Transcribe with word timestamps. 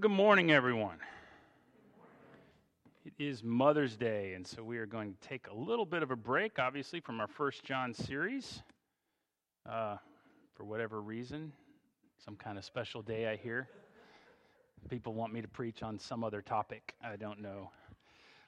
Well, 0.00 0.08
good 0.08 0.16
morning, 0.16 0.50
everyone. 0.50 0.96
It 3.04 3.12
is 3.18 3.44
Mother's 3.44 3.96
Day, 3.96 4.32
and 4.32 4.46
so 4.46 4.62
we 4.62 4.78
are 4.78 4.86
going 4.86 5.12
to 5.12 5.28
take 5.28 5.48
a 5.48 5.54
little 5.54 5.84
bit 5.84 6.02
of 6.02 6.10
a 6.10 6.16
break, 6.16 6.58
obviously, 6.58 7.00
from 7.00 7.20
our 7.20 7.26
First 7.26 7.64
John 7.64 7.92
series. 7.92 8.62
Uh, 9.68 9.98
for 10.54 10.64
whatever 10.64 11.02
reason, 11.02 11.52
some 12.24 12.34
kind 12.34 12.56
of 12.56 12.64
special 12.64 13.02
day, 13.02 13.28
I 13.28 13.36
hear. 13.36 13.68
People 14.88 15.12
want 15.12 15.34
me 15.34 15.42
to 15.42 15.48
preach 15.48 15.82
on 15.82 15.98
some 15.98 16.24
other 16.24 16.40
topic. 16.40 16.94
I 17.04 17.16
don't 17.16 17.42
know. 17.42 17.70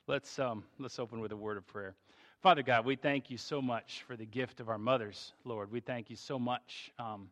Let's, 0.07 0.39
um, 0.39 0.65
let's 0.79 0.99
open 0.99 1.21
with 1.21 1.33
a 1.33 1.37
word 1.37 1.59
of 1.59 1.67
prayer. 1.67 1.95
Father 2.41 2.63
God, 2.63 2.87
we 2.87 2.97
thank 2.97 3.31
you 3.31 3.37
so 3.37 3.61
much 3.61 4.05
for 4.07 4.17
the 4.17 4.25
gift 4.25 4.61
of 4.61 4.71
our 4.71 4.79
mothers, 4.79 5.35
Lord. 5.45 5.71
We 5.71 5.81
thank 5.81 6.09
you 6.09 6.17
so 6.17 6.39
much. 6.39 6.91
Um, 6.99 7.29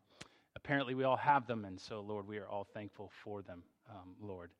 apparently, 0.57 0.95
we 0.95 1.05
all 1.05 1.17
have 1.17 1.47
them, 1.47 1.65
and 1.65 1.81
so, 1.81 2.03
Lord, 2.03 2.29
we 2.29 2.37
are 2.37 2.47
all 2.47 2.67
thankful 2.75 3.11
for 3.25 3.41
them, 3.41 3.63
um, 3.91 4.15
Lord. 4.23 4.51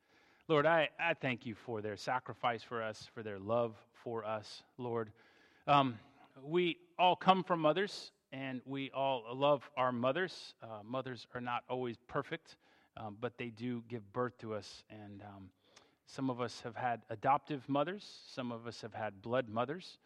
Lord, 0.47 0.65
I, 0.65 0.89
I 0.99 1.13
thank 1.13 1.45
you 1.45 1.55
for 1.55 1.81
their 1.81 1.95
sacrifice 1.95 2.61
for 2.63 2.83
us, 2.83 3.07
for 3.13 3.23
their 3.23 3.39
love 3.39 3.75
for 4.03 4.25
us, 4.25 4.63
Lord. 4.77 5.11
Um, 5.67 5.97
we 6.43 6.77
all 6.99 7.15
come 7.15 7.43
from 7.43 7.61
mothers, 7.61 8.11
and 8.33 8.61
we 8.65 8.91
all 8.91 9.23
love 9.33 9.69
our 9.77 9.91
mothers. 9.91 10.53
Uh, 10.61 10.79
mothers 10.83 11.27
are 11.33 11.41
not 11.41 11.63
always 11.69 11.97
perfect, 12.07 12.57
um, 12.97 13.17
but 13.21 13.37
they 13.37 13.49
do 13.49 13.83
give 13.87 14.11
birth 14.13 14.37
to 14.39 14.53
us. 14.53 14.83
And 14.89 15.21
um, 15.21 15.49
some 16.05 16.29
of 16.29 16.41
us 16.41 16.61
have 16.61 16.75
had 16.75 17.01
adoptive 17.09 17.67
mothers, 17.69 18.19
some 18.27 18.51
of 18.51 18.67
us 18.67 18.81
have 18.81 18.93
had 18.93 19.21
blood 19.21 19.47
mothers. 19.47 19.99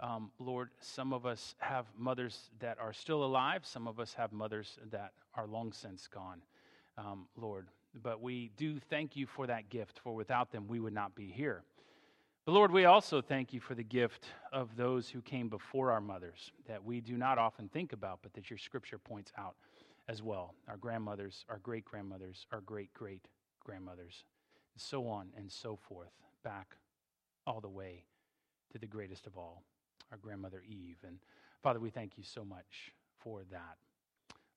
Um, 0.00 0.30
Lord, 0.38 0.70
some 0.78 1.12
of 1.12 1.26
us 1.26 1.56
have 1.58 1.86
mothers 1.98 2.50
that 2.60 2.78
are 2.78 2.92
still 2.92 3.24
alive, 3.24 3.66
some 3.66 3.88
of 3.88 3.98
us 3.98 4.14
have 4.14 4.32
mothers 4.32 4.78
that 4.92 5.10
are 5.34 5.48
long 5.48 5.72
since 5.72 6.06
gone, 6.06 6.40
um, 6.96 7.26
Lord. 7.36 7.66
But 7.94 8.20
we 8.20 8.50
do 8.56 8.78
thank 8.90 9.16
you 9.16 9.26
for 9.26 9.46
that 9.46 9.70
gift, 9.70 10.00
for 10.02 10.14
without 10.14 10.52
them 10.52 10.68
we 10.68 10.80
would 10.80 10.92
not 10.92 11.14
be 11.14 11.26
here. 11.26 11.62
But 12.44 12.52
Lord, 12.52 12.72
we 12.72 12.86
also 12.86 13.20
thank 13.20 13.52
you 13.52 13.60
for 13.60 13.74
the 13.74 13.84
gift 13.84 14.26
of 14.52 14.76
those 14.76 15.08
who 15.08 15.20
came 15.20 15.48
before 15.48 15.90
our 15.92 16.00
mothers 16.00 16.52
that 16.66 16.82
we 16.82 17.00
do 17.00 17.16
not 17.16 17.38
often 17.38 17.68
think 17.68 17.92
about, 17.92 18.20
but 18.22 18.32
that 18.34 18.48
your 18.48 18.58
scripture 18.58 18.98
points 18.98 19.32
out 19.36 19.56
as 20.08 20.22
well. 20.22 20.54
Our 20.66 20.78
grandmothers, 20.78 21.44
our 21.48 21.58
great 21.58 21.84
grandmothers, 21.84 22.46
our 22.52 22.60
great 22.60 22.92
great 22.94 23.26
grandmothers, 23.62 24.24
and 24.74 24.80
so 24.80 25.06
on 25.06 25.28
and 25.36 25.52
so 25.52 25.76
forth, 25.76 26.12
back 26.42 26.76
all 27.46 27.60
the 27.60 27.68
way 27.68 28.04
to 28.72 28.78
the 28.78 28.86
greatest 28.86 29.26
of 29.26 29.36
all, 29.36 29.62
our 30.10 30.18
grandmother 30.18 30.62
Eve. 30.66 30.98
And 31.06 31.18
Father, 31.62 31.80
we 31.80 31.90
thank 31.90 32.16
you 32.16 32.24
so 32.24 32.44
much 32.44 32.92
for 33.18 33.42
that 33.50 33.76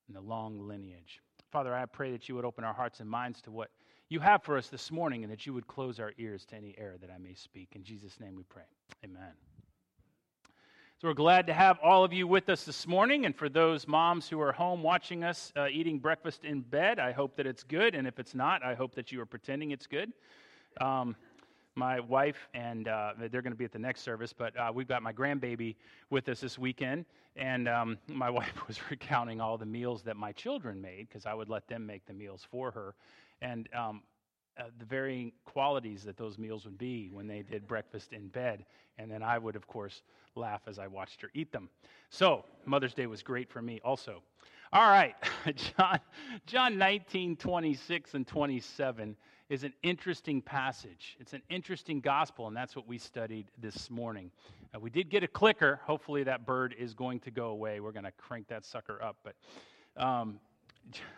and 0.07 0.15
the 0.15 0.21
long 0.21 0.67
lineage. 0.67 1.21
Father, 1.51 1.75
I 1.75 1.85
pray 1.85 2.11
that 2.11 2.29
you 2.29 2.35
would 2.35 2.45
open 2.45 2.63
our 2.63 2.73
hearts 2.73 3.01
and 3.01 3.09
minds 3.09 3.41
to 3.41 3.51
what 3.51 3.71
you 4.07 4.21
have 4.21 4.41
for 4.41 4.57
us 4.57 4.67
this 4.69 4.89
morning 4.89 5.23
and 5.23 5.31
that 5.31 5.45
you 5.45 5.53
would 5.53 5.67
close 5.67 5.99
our 5.99 6.13
ears 6.17 6.45
to 6.45 6.55
any 6.55 6.73
error 6.77 6.95
that 7.01 7.09
I 7.11 7.17
may 7.17 7.33
speak. 7.33 7.69
In 7.75 7.83
Jesus' 7.83 8.21
name 8.21 8.37
we 8.37 8.43
pray. 8.43 8.63
Amen. 9.03 9.33
So 11.01 11.09
we're 11.09 11.13
glad 11.13 11.47
to 11.47 11.53
have 11.53 11.77
all 11.83 12.05
of 12.05 12.13
you 12.13 12.25
with 12.25 12.47
us 12.47 12.63
this 12.63 12.87
morning. 12.87 13.25
And 13.25 13.35
for 13.35 13.49
those 13.49 13.85
moms 13.85 14.29
who 14.29 14.39
are 14.39 14.53
home 14.53 14.81
watching 14.81 15.25
us 15.25 15.51
uh, 15.57 15.67
eating 15.67 15.99
breakfast 15.99 16.45
in 16.45 16.61
bed, 16.61 16.99
I 16.99 17.11
hope 17.11 17.35
that 17.35 17.45
it's 17.45 17.63
good. 17.63 17.95
And 17.95 18.07
if 18.07 18.17
it's 18.17 18.33
not, 18.33 18.63
I 18.63 18.73
hope 18.73 18.95
that 18.95 19.11
you 19.11 19.19
are 19.19 19.25
pretending 19.25 19.71
it's 19.71 19.87
good. 19.87 20.13
Um, 20.79 21.17
my 21.75 21.99
wife 21.99 22.49
and 22.53 22.87
uh, 22.87 23.13
they're 23.17 23.41
going 23.41 23.53
to 23.53 23.57
be 23.57 23.65
at 23.65 23.71
the 23.71 23.79
next 23.79 24.01
service, 24.01 24.33
but 24.33 24.57
uh, 24.57 24.71
we've 24.73 24.87
got 24.87 25.01
my 25.01 25.13
grandbaby 25.13 25.75
with 26.09 26.27
us 26.29 26.41
this 26.41 26.57
weekend. 26.57 27.05
And 27.35 27.67
um, 27.67 27.97
my 28.07 28.29
wife 28.39 28.67
was 28.67 28.79
recounting 28.89 29.39
all 29.39 29.57
the 29.57 29.65
meals 29.65 30.03
that 30.03 30.17
my 30.17 30.31
children 30.31 30.81
made 30.81 31.07
because 31.07 31.25
I 31.25 31.33
would 31.33 31.49
let 31.49 31.67
them 31.67 31.85
make 31.85 32.05
the 32.05 32.13
meals 32.13 32.45
for 32.49 32.71
her. 32.71 32.95
And 33.41 33.69
um, 33.73 34.01
uh, 34.59 34.63
the 34.79 34.85
varying 34.85 35.31
qualities 35.45 36.03
that 36.03 36.17
those 36.17 36.37
meals 36.37 36.65
would 36.65 36.77
be 36.77 37.09
when 37.11 37.27
they 37.27 37.41
did 37.41 37.67
breakfast 37.67 38.11
in 38.11 38.27
bed. 38.27 38.65
And 38.97 39.09
then 39.09 39.23
I 39.23 39.37
would, 39.37 39.55
of 39.55 39.65
course, 39.65 40.03
laugh 40.35 40.61
as 40.67 40.77
I 40.77 40.87
watched 40.87 41.21
her 41.21 41.29
eat 41.33 41.51
them. 41.51 41.69
So 42.09 42.45
Mother's 42.65 42.93
Day 42.93 43.07
was 43.07 43.23
great 43.23 43.49
for 43.49 43.61
me 43.61 43.79
also. 43.83 44.21
All 44.73 44.89
right, 44.89 45.15
John, 45.77 45.99
John 46.45 46.77
19, 46.77 47.35
26 47.35 48.13
and 48.13 48.25
27 48.25 49.17
is 49.51 49.65
an 49.65 49.73
interesting 49.83 50.41
passage. 50.41 51.17
It's 51.19 51.33
an 51.33 51.41
interesting 51.49 51.99
gospel, 51.99 52.47
and 52.47 52.55
that's 52.55 52.73
what 52.73 52.87
we 52.87 52.97
studied 52.97 53.47
this 53.57 53.89
morning. 53.89 54.31
Uh, 54.73 54.79
we 54.79 54.89
did 54.89 55.09
get 55.09 55.25
a 55.25 55.27
clicker. 55.27 55.81
Hopefully, 55.83 56.23
that 56.23 56.45
bird 56.45 56.73
is 56.79 56.93
going 56.93 57.19
to 57.19 57.31
go 57.31 57.47
away. 57.47 57.81
We're 57.81 57.91
going 57.91 58.05
to 58.05 58.13
crank 58.13 58.47
that 58.47 58.63
sucker 58.63 59.03
up. 59.03 59.17
But 59.25 59.35
um, 60.01 60.39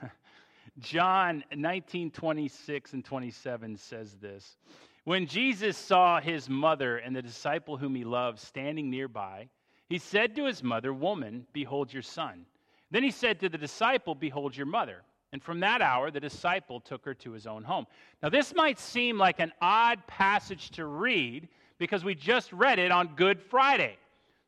John 0.79 1.43
19, 1.55 2.09
26 2.09 2.93
and 2.93 3.05
27 3.05 3.77
says 3.77 4.15
this 4.19 4.57
When 5.03 5.27
Jesus 5.27 5.77
saw 5.77 6.19
his 6.19 6.49
mother 6.49 6.97
and 6.97 7.15
the 7.15 7.21
disciple 7.21 7.77
whom 7.77 7.93
he 7.93 8.03
loved 8.03 8.39
standing 8.39 8.89
nearby, 8.89 9.47
he 9.89 9.99
said 9.99 10.35
to 10.37 10.45
his 10.45 10.63
mother, 10.63 10.91
Woman, 10.91 11.45
behold 11.53 11.93
your 11.93 12.01
son. 12.01 12.47
Then 12.89 13.03
he 13.03 13.11
said 13.11 13.41
to 13.41 13.49
the 13.49 13.59
disciple, 13.59 14.15
Behold 14.15 14.57
your 14.57 14.65
mother. 14.65 15.03
And 15.33 15.41
from 15.41 15.59
that 15.61 15.81
hour, 15.81 16.11
the 16.11 16.19
disciple 16.19 16.79
took 16.79 17.03
her 17.05 17.15
to 17.15 17.31
his 17.31 17.47
own 17.47 17.63
home. 17.63 17.87
Now, 18.21 18.29
this 18.29 18.53
might 18.53 18.77
seem 18.77 19.17
like 19.17 19.39
an 19.39 19.51
odd 19.61 20.05
passage 20.05 20.69
to 20.71 20.85
read 20.85 21.49
because 21.79 22.05
we 22.05 22.13
just 22.13 22.53
read 22.53 22.77
it 22.77 22.91
on 22.91 23.15
Good 23.15 23.41
Friday. 23.41 23.97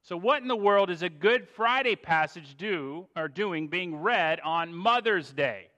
So, 0.03 0.15
what 0.15 0.43
in 0.43 0.47
the 0.47 0.55
world 0.55 0.91
is 0.91 1.01
a 1.01 1.09
Good 1.09 1.49
Friday 1.49 1.95
passage 1.95 2.55
do 2.55 3.07
or 3.15 3.27
doing 3.27 3.67
being 3.67 3.95
read 3.95 4.39
on 4.41 4.71
Mother's 4.71 5.33
Day? 5.33 5.69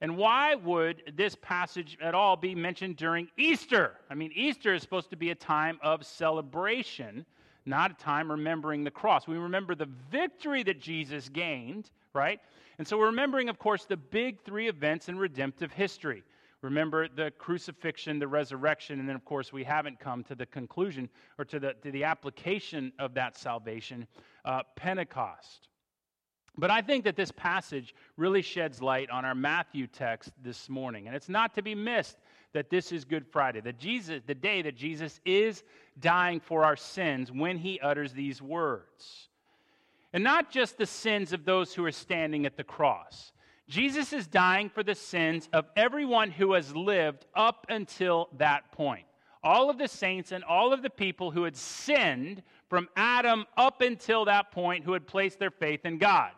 And 0.00 0.16
why 0.16 0.54
would 0.54 1.12
this 1.14 1.36
passage 1.42 1.98
at 2.00 2.14
all 2.14 2.34
be 2.34 2.54
mentioned 2.54 2.96
during 2.96 3.28
Easter? 3.36 3.92
I 4.08 4.14
mean, 4.14 4.32
Easter 4.34 4.72
is 4.72 4.80
supposed 4.80 5.10
to 5.10 5.16
be 5.16 5.28
a 5.28 5.34
time 5.34 5.78
of 5.82 6.06
celebration, 6.06 7.26
not 7.66 7.90
a 7.90 7.94
time 8.02 8.30
remembering 8.30 8.82
the 8.82 8.90
cross. 8.90 9.28
We 9.28 9.36
remember 9.36 9.74
the 9.74 9.90
victory 10.10 10.62
that 10.62 10.80
Jesus 10.80 11.28
gained, 11.28 11.90
right? 12.14 12.40
And 12.78 12.86
so 12.86 12.98
we're 12.98 13.06
remembering, 13.06 13.48
of 13.48 13.58
course, 13.58 13.84
the 13.84 13.96
big 13.96 14.42
three 14.42 14.68
events 14.68 15.08
in 15.08 15.16
redemptive 15.16 15.72
history. 15.72 16.24
Remember 16.62 17.08
the 17.08 17.30
crucifixion, 17.32 18.18
the 18.18 18.26
resurrection, 18.26 18.98
and 18.98 19.08
then, 19.08 19.16
of 19.16 19.24
course, 19.24 19.52
we 19.52 19.64
haven't 19.64 20.00
come 20.00 20.24
to 20.24 20.34
the 20.34 20.46
conclusion 20.46 21.10
or 21.38 21.44
to 21.44 21.60
the, 21.60 21.74
to 21.82 21.90
the 21.90 22.04
application 22.04 22.92
of 22.98 23.14
that 23.14 23.36
salvation, 23.36 24.06
uh, 24.44 24.62
Pentecost. 24.74 25.68
But 26.56 26.70
I 26.70 26.80
think 26.80 27.04
that 27.04 27.16
this 27.16 27.32
passage 27.32 27.94
really 28.16 28.40
sheds 28.40 28.80
light 28.80 29.10
on 29.10 29.24
our 29.24 29.34
Matthew 29.34 29.86
text 29.86 30.30
this 30.42 30.68
morning. 30.68 31.06
And 31.06 31.14
it's 31.14 31.28
not 31.28 31.54
to 31.56 31.62
be 31.62 31.74
missed 31.74 32.16
that 32.54 32.70
this 32.70 32.92
is 32.92 33.04
Good 33.04 33.26
Friday, 33.26 33.60
that 33.60 33.78
Jesus, 33.78 34.22
the 34.26 34.34
day 34.34 34.62
that 34.62 34.76
Jesus 34.76 35.20
is 35.24 35.64
dying 35.98 36.40
for 36.40 36.64
our 36.64 36.76
sins 36.76 37.30
when 37.30 37.58
he 37.58 37.80
utters 37.80 38.12
these 38.12 38.40
words. 38.40 39.28
And 40.14 40.22
not 40.22 40.52
just 40.52 40.78
the 40.78 40.86
sins 40.86 41.32
of 41.32 41.44
those 41.44 41.74
who 41.74 41.84
are 41.84 41.92
standing 41.92 42.46
at 42.46 42.56
the 42.56 42.62
cross. 42.62 43.32
Jesus 43.68 44.12
is 44.12 44.28
dying 44.28 44.70
for 44.70 44.84
the 44.84 44.94
sins 44.94 45.48
of 45.52 45.66
everyone 45.76 46.30
who 46.30 46.52
has 46.52 46.74
lived 46.74 47.26
up 47.34 47.66
until 47.68 48.28
that 48.38 48.70
point. 48.70 49.06
All 49.42 49.68
of 49.68 49.76
the 49.76 49.88
saints 49.88 50.30
and 50.30 50.44
all 50.44 50.72
of 50.72 50.82
the 50.82 50.90
people 50.90 51.32
who 51.32 51.42
had 51.42 51.56
sinned 51.56 52.44
from 52.70 52.88
Adam 52.94 53.44
up 53.56 53.80
until 53.80 54.24
that 54.26 54.52
point 54.52 54.84
who 54.84 54.92
had 54.92 55.06
placed 55.06 55.40
their 55.40 55.50
faith 55.50 55.84
in 55.84 55.98
God. 55.98 56.30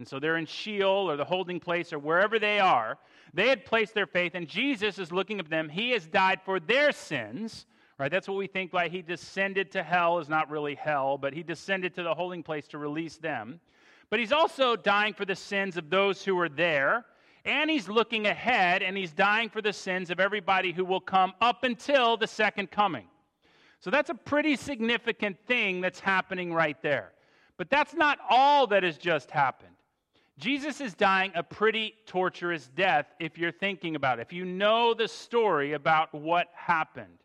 And 0.00 0.08
so 0.08 0.18
they're 0.18 0.36
in 0.36 0.46
Sheol 0.46 1.08
or 1.08 1.16
the 1.16 1.24
holding 1.24 1.60
place 1.60 1.92
or 1.92 2.00
wherever 2.00 2.40
they 2.40 2.58
are. 2.58 2.98
They 3.32 3.48
had 3.48 3.64
placed 3.64 3.94
their 3.94 4.06
faith, 4.06 4.32
and 4.34 4.48
Jesus 4.48 4.98
is 4.98 5.12
looking 5.12 5.38
at 5.38 5.48
them. 5.48 5.68
He 5.68 5.90
has 5.92 6.06
died 6.06 6.40
for 6.44 6.58
their 6.58 6.90
sins 6.90 7.66
Right? 8.00 8.10
That's 8.10 8.28
what 8.28 8.38
we 8.38 8.46
think 8.46 8.72
like 8.72 8.92
he 8.92 9.02
descended 9.02 9.70
to 9.72 9.82
hell 9.82 10.20
is 10.20 10.28
not 10.30 10.48
really 10.48 10.74
hell, 10.74 11.18
but 11.18 11.34
he 11.34 11.42
descended 11.42 11.94
to 11.96 12.02
the 12.02 12.14
holding 12.14 12.42
place 12.42 12.66
to 12.68 12.78
release 12.78 13.18
them. 13.18 13.60
But 14.08 14.20
he's 14.20 14.32
also 14.32 14.74
dying 14.74 15.12
for 15.12 15.26
the 15.26 15.36
sins 15.36 15.76
of 15.76 15.90
those 15.90 16.24
who 16.24 16.38
are 16.40 16.48
there, 16.48 17.04
and 17.44 17.68
he's 17.68 17.90
looking 17.90 18.26
ahead 18.26 18.82
and 18.82 18.96
he's 18.96 19.12
dying 19.12 19.50
for 19.50 19.60
the 19.60 19.74
sins 19.74 20.10
of 20.10 20.18
everybody 20.18 20.72
who 20.72 20.82
will 20.82 21.02
come 21.02 21.34
up 21.42 21.62
until 21.62 22.16
the 22.16 22.26
second 22.26 22.70
coming. 22.70 23.04
So 23.80 23.90
that's 23.90 24.08
a 24.08 24.14
pretty 24.14 24.56
significant 24.56 25.36
thing 25.46 25.82
that's 25.82 26.00
happening 26.00 26.54
right 26.54 26.80
there. 26.80 27.12
But 27.58 27.68
that's 27.68 27.92
not 27.92 28.18
all 28.30 28.66
that 28.68 28.82
has 28.82 28.96
just 28.96 29.30
happened. 29.30 29.74
Jesus 30.38 30.80
is 30.80 30.94
dying 30.94 31.32
a 31.34 31.42
pretty 31.42 31.96
torturous 32.06 32.70
death 32.74 33.08
if 33.20 33.36
you're 33.36 33.52
thinking 33.52 33.94
about 33.94 34.20
it, 34.20 34.22
if 34.22 34.32
you 34.32 34.46
know 34.46 34.94
the 34.94 35.06
story 35.06 35.74
about 35.74 36.14
what 36.14 36.48
happened. 36.54 37.19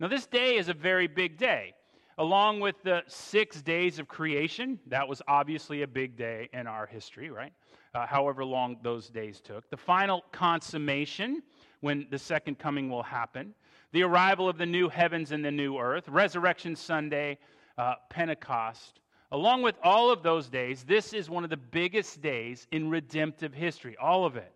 Now, 0.00 0.08
this 0.08 0.26
day 0.26 0.56
is 0.56 0.70
a 0.70 0.74
very 0.74 1.06
big 1.06 1.36
day. 1.36 1.74
Along 2.16 2.58
with 2.58 2.82
the 2.82 3.02
six 3.06 3.60
days 3.60 3.98
of 3.98 4.08
creation, 4.08 4.78
that 4.86 5.06
was 5.06 5.20
obviously 5.28 5.82
a 5.82 5.86
big 5.86 6.16
day 6.16 6.48
in 6.54 6.66
our 6.66 6.86
history, 6.86 7.30
right? 7.30 7.52
Uh, 7.94 8.06
however 8.06 8.42
long 8.42 8.78
those 8.82 9.10
days 9.10 9.42
took. 9.42 9.68
The 9.68 9.76
final 9.76 10.24
consummation, 10.32 11.42
when 11.80 12.06
the 12.10 12.18
second 12.18 12.58
coming 12.58 12.88
will 12.88 13.02
happen. 13.02 13.54
The 13.92 14.02
arrival 14.02 14.48
of 14.48 14.56
the 14.56 14.64
new 14.64 14.88
heavens 14.88 15.32
and 15.32 15.44
the 15.44 15.50
new 15.50 15.76
earth. 15.78 16.08
Resurrection 16.08 16.76
Sunday, 16.76 17.36
uh, 17.76 17.94
Pentecost. 18.08 19.00
Along 19.32 19.60
with 19.60 19.76
all 19.82 20.10
of 20.10 20.22
those 20.22 20.48
days, 20.48 20.82
this 20.82 21.12
is 21.12 21.28
one 21.28 21.44
of 21.44 21.50
the 21.50 21.58
biggest 21.58 22.22
days 22.22 22.66
in 22.72 22.88
redemptive 22.88 23.52
history, 23.52 23.96
all 24.00 24.24
of 24.24 24.36
it. 24.36 24.52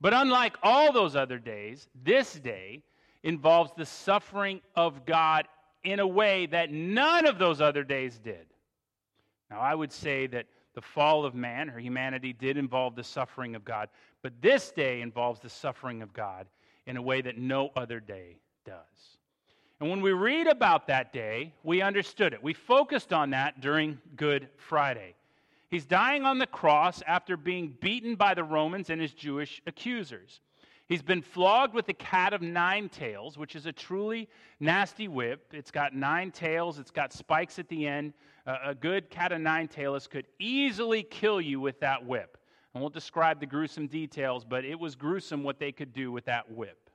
But 0.00 0.14
unlike 0.14 0.56
all 0.64 0.92
those 0.92 1.14
other 1.14 1.38
days, 1.38 1.88
this 1.94 2.34
day 2.34 2.82
involves 3.22 3.72
the 3.76 3.86
suffering 3.86 4.60
of 4.74 5.04
God 5.04 5.46
in 5.84 6.00
a 6.00 6.06
way 6.06 6.46
that 6.46 6.70
none 6.70 7.26
of 7.26 7.38
those 7.38 7.60
other 7.60 7.84
days 7.84 8.18
did. 8.18 8.46
Now, 9.50 9.60
I 9.60 9.74
would 9.74 9.92
say 9.92 10.26
that 10.28 10.46
the 10.74 10.82
fall 10.82 11.24
of 11.24 11.34
man, 11.34 11.70
or 11.70 11.78
humanity, 11.78 12.32
did 12.32 12.56
involve 12.56 12.94
the 12.94 13.04
suffering 13.04 13.54
of 13.54 13.64
God, 13.64 13.88
but 14.22 14.40
this 14.40 14.70
day 14.70 15.00
involves 15.00 15.40
the 15.40 15.48
suffering 15.48 16.02
of 16.02 16.12
God 16.12 16.46
in 16.86 16.96
a 16.96 17.02
way 17.02 17.20
that 17.20 17.38
no 17.38 17.70
other 17.76 18.00
day 18.00 18.38
does. 18.64 19.18
And 19.80 19.88
when 19.88 20.02
we 20.02 20.12
read 20.12 20.46
about 20.46 20.86
that 20.88 21.12
day, 21.12 21.54
we 21.62 21.80
understood 21.80 22.34
it. 22.34 22.42
We 22.42 22.52
focused 22.52 23.12
on 23.12 23.30
that 23.30 23.60
during 23.60 23.98
Good 24.14 24.48
Friday. 24.56 25.14
He's 25.70 25.86
dying 25.86 26.24
on 26.24 26.38
the 26.38 26.46
cross 26.46 27.02
after 27.06 27.36
being 27.36 27.76
beaten 27.80 28.14
by 28.14 28.34
the 28.34 28.44
Romans 28.44 28.90
and 28.90 29.00
his 29.00 29.14
Jewish 29.14 29.62
accusers. 29.66 30.40
He's 30.90 31.02
been 31.02 31.22
flogged 31.22 31.72
with 31.72 31.88
a 31.88 31.94
cat 31.94 32.32
of 32.32 32.42
nine 32.42 32.88
tails, 32.88 33.38
which 33.38 33.54
is 33.54 33.64
a 33.64 33.70
truly 33.70 34.28
nasty 34.58 35.06
whip. 35.06 35.52
It's 35.52 35.70
got 35.70 35.94
nine 35.94 36.32
tails, 36.32 36.80
it's 36.80 36.90
got 36.90 37.12
spikes 37.12 37.60
at 37.60 37.68
the 37.68 37.86
end. 37.86 38.12
Uh, 38.44 38.56
a 38.64 38.74
good 38.74 39.08
cat 39.08 39.30
of 39.30 39.40
nine 39.40 39.68
tails 39.68 40.08
could 40.08 40.26
easily 40.40 41.04
kill 41.04 41.40
you 41.40 41.60
with 41.60 41.78
that 41.78 42.04
whip. 42.04 42.38
I 42.74 42.80
won't 42.80 42.92
describe 42.92 43.38
the 43.38 43.46
gruesome 43.46 43.86
details, 43.86 44.44
but 44.44 44.64
it 44.64 44.80
was 44.80 44.96
gruesome 44.96 45.44
what 45.44 45.60
they 45.60 45.70
could 45.70 45.92
do 45.92 46.10
with 46.10 46.24
that 46.24 46.50
whip. 46.50 46.90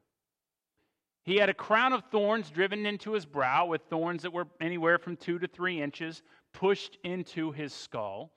He 1.23 1.37
had 1.37 1.49
a 1.49 1.53
crown 1.53 1.93
of 1.93 2.03
thorns 2.11 2.49
driven 2.49 2.85
into 2.85 3.13
his 3.13 3.25
brow, 3.25 3.65
with 3.65 3.83
thorns 3.89 4.23
that 4.23 4.33
were 4.33 4.47
anywhere 4.59 4.97
from 4.97 5.15
two 5.15 5.39
to 5.39 5.47
three 5.47 5.81
inches 5.81 6.21
pushed 6.53 6.97
into 7.05 7.53
his 7.53 7.73
skull. 7.73 8.33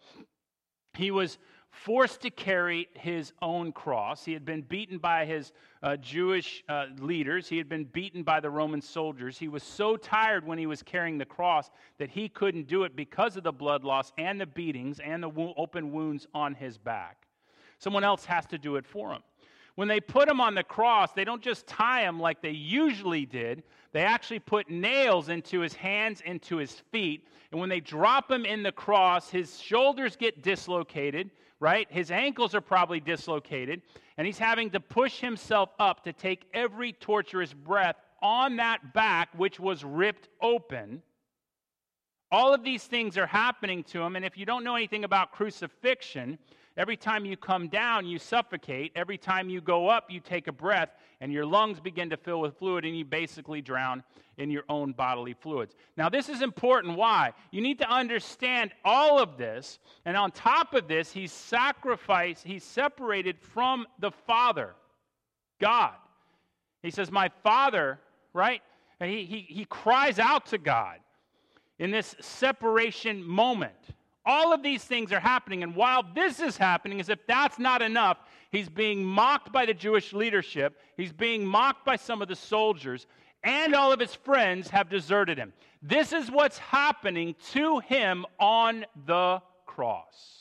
He 0.94 1.10
was 1.10 1.38
forced 1.84 2.22
to 2.22 2.30
carry 2.30 2.88
his 2.94 3.32
own 3.40 3.72
cross. 3.72 4.24
He 4.24 4.32
had 4.32 4.44
been 4.44 4.62
beaten 4.62 4.98
by 4.98 5.24
his 5.24 5.52
uh, 5.82 5.96
Jewish 5.96 6.64
uh, 6.68 6.86
leaders, 6.98 7.48
he 7.48 7.56
had 7.56 7.68
been 7.68 7.84
beaten 7.84 8.22
by 8.22 8.40
the 8.40 8.50
Roman 8.50 8.80
soldiers. 8.80 9.38
He 9.38 9.48
was 9.48 9.62
so 9.62 9.96
tired 9.96 10.46
when 10.46 10.58
he 10.58 10.66
was 10.66 10.82
carrying 10.82 11.18
the 11.18 11.24
cross 11.24 11.70
that 11.98 12.10
he 12.10 12.28
couldn't 12.28 12.66
do 12.66 12.84
it 12.84 12.96
because 12.96 13.36
of 13.36 13.44
the 13.44 13.52
blood 13.52 13.84
loss 13.84 14.12
and 14.18 14.40
the 14.40 14.46
beatings 14.46 14.98
and 14.98 15.22
the 15.22 15.28
wo- 15.28 15.54
open 15.56 15.92
wounds 15.92 16.26
on 16.34 16.54
his 16.54 16.78
back. 16.78 17.26
Someone 17.78 18.02
else 18.02 18.24
has 18.24 18.44
to 18.46 18.58
do 18.58 18.76
it 18.76 18.86
for 18.86 19.12
him. 19.12 19.22
When 19.78 19.86
they 19.86 20.00
put 20.00 20.28
him 20.28 20.40
on 20.40 20.56
the 20.56 20.64
cross, 20.64 21.12
they 21.12 21.22
don't 21.22 21.40
just 21.40 21.68
tie 21.68 22.02
him 22.02 22.18
like 22.18 22.42
they 22.42 22.50
usually 22.50 23.24
did. 23.24 23.62
They 23.92 24.00
actually 24.00 24.40
put 24.40 24.68
nails 24.68 25.28
into 25.28 25.60
his 25.60 25.72
hands, 25.72 26.20
into 26.26 26.56
his 26.56 26.72
feet. 26.90 27.28
And 27.52 27.60
when 27.60 27.68
they 27.68 27.78
drop 27.78 28.28
him 28.28 28.44
in 28.44 28.64
the 28.64 28.72
cross, 28.72 29.30
his 29.30 29.60
shoulders 29.60 30.16
get 30.16 30.42
dislocated, 30.42 31.30
right? 31.60 31.86
His 31.90 32.10
ankles 32.10 32.56
are 32.56 32.60
probably 32.60 32.98
dislocated. 32.98 33.82
And 34.16 34.26
he's 34.26 34.36
having 34.36 34.68
to 34.70 34.80
push 34.80 35.20
himself 35.20 35.70
up 35.78 36.02
to 36.02 36.12
take 36.12 36.46
every 36.52 36.92
torturous 36.92 37.52
breath 37.52 37.94
on 38.20 38.56
that 38.56 38.92
back, 38.92 39.28
which 39.36 39.60
was 39.60 39.84
ripped 39.84 40.28
open. 40.42 41.02
All 42.32 42.52
of 42.52 42.64
these 42.64 42.82
things 42.82 43.16
are 43.16 43.28
happening 43.28 43.84
to 43.84 44.02
him. 44.02 44.16
And 44.16 44.24
if 44.24 44.36
you 44.36 44.44
don't 44.44 44.64
know 44.64 44.74
anything 44.74 45.04
about 45.04 45.30
crucifixion, 45.30 46.36
Every 46.78 46.96
time 46.96 47.24
you 47.24 47.36
come 47.36 47.66
down, 47.66 48.06
you 48.06 48.20
suffocate. 48.20 48.92
Every 48.94 49.18
time 49.18 49.50
you 49.50 49.60
go 49.60 49.88
up, 49.88 50.12
you 50.12 50.20
take 50.20 50.46
a 50.46 50.52
breath, 50.52 50.90
and 51.20 51.32
your 51.32 51.44
lungs 51.44 51.80
begin 51.80 52.08
to 52.10 52.16
fill 52.16 52.40
with 52.40 52.56
fluid, 52.56 52.84
and 52.84 52.96
you 52.96 53.04
basically 53.04 53.60
drown 53.60 54.04
in 54.36 54.48
your 54.48 54.62
own 54.68 54.92
bodily 54.92 55.34
fluids. 55.34 55.74
Now, 55.96 56.08
this 56.08 56.28
is 56.28 56.40
important. 56.40 56.96
Why? 56.96 57.32
You 57.50 57.62
need 57.62 57.80
to 57.80 57.90
understand 57.90 58.70
all 58.84 59.18
of 59.18 59.36
this, 59.36 59.80
and 60.04 60.16
on 60.16 60.30
top 60.30 60.72
of 60.72 60.86
this, 60.86 61.10
he's 61.10 61.32
sacrificed, 61.32 62.44
he's 62.44 62.62
separated 62.62 63.40
from 63.40 63.84
the 63.98 64.12
Father, 64.12 64.76
God. 65.60 65.94
He 66.84 66.92
says, 66.92 67.10
My 67.10 67.28
Father, 67.42 67.98
right? 68.32 68.62
And 69.00 69.10
he, 69.10 69.24
he, 69.24 69.40
he 69.48 69.64
cries 69.64 70.20
out 70.20 70.46
to 70.46 70.58
God 70.58 70.98
in 71.80 71.90
this 71.90 72.14
separation 72.20 73.24
moment. 73.24 73.74
All 74.28 74.52
of 74.52 74.62
these 74.62 74.84
things 74.84 75.10
are 75.10 75.20
happening. 75.20 75.62
And 75.62 75.74
while 75.74 76.02
this 76.14 76.38
is 76.38 76.58
happening, 76.58 77.00
as 77.00 77.08
if 77.08 77.18
that's 77.26 77.58
not 77.58 77.80
enough, 77.80 78.18
he's 78.52 78.68
being 78.68 79.02
mocked 79.02 79.50
by 79.50 79.64
the 79.64 79.72
Jewish 79.72 80.12
leadership, 80.12 80.78
he's 80.98 81.14
being 81.14 81.46
mocked 81.46 81.86
by 81.86 81.96
some 81.96 82.20
of 82.20 82.28
the 82.28 82.36
soldiers, 82.36 83.06
and 83.42 83.74
all 83.74 83.90
of 83.90 83.98
his 83.98 84.14
friends 84.14 84.68
have 84.68 84.90
deserted 84.90 85.38
him. 85.38 85.54
This 85.80 86.12
is 86.12 86.30
what's 86.30 86.58
happening 86.58 87.36
to 87.52 87.78
him 87.78 88.26
on 88.38 88.84
the 89.06 89.40
cross. 89.64 90.38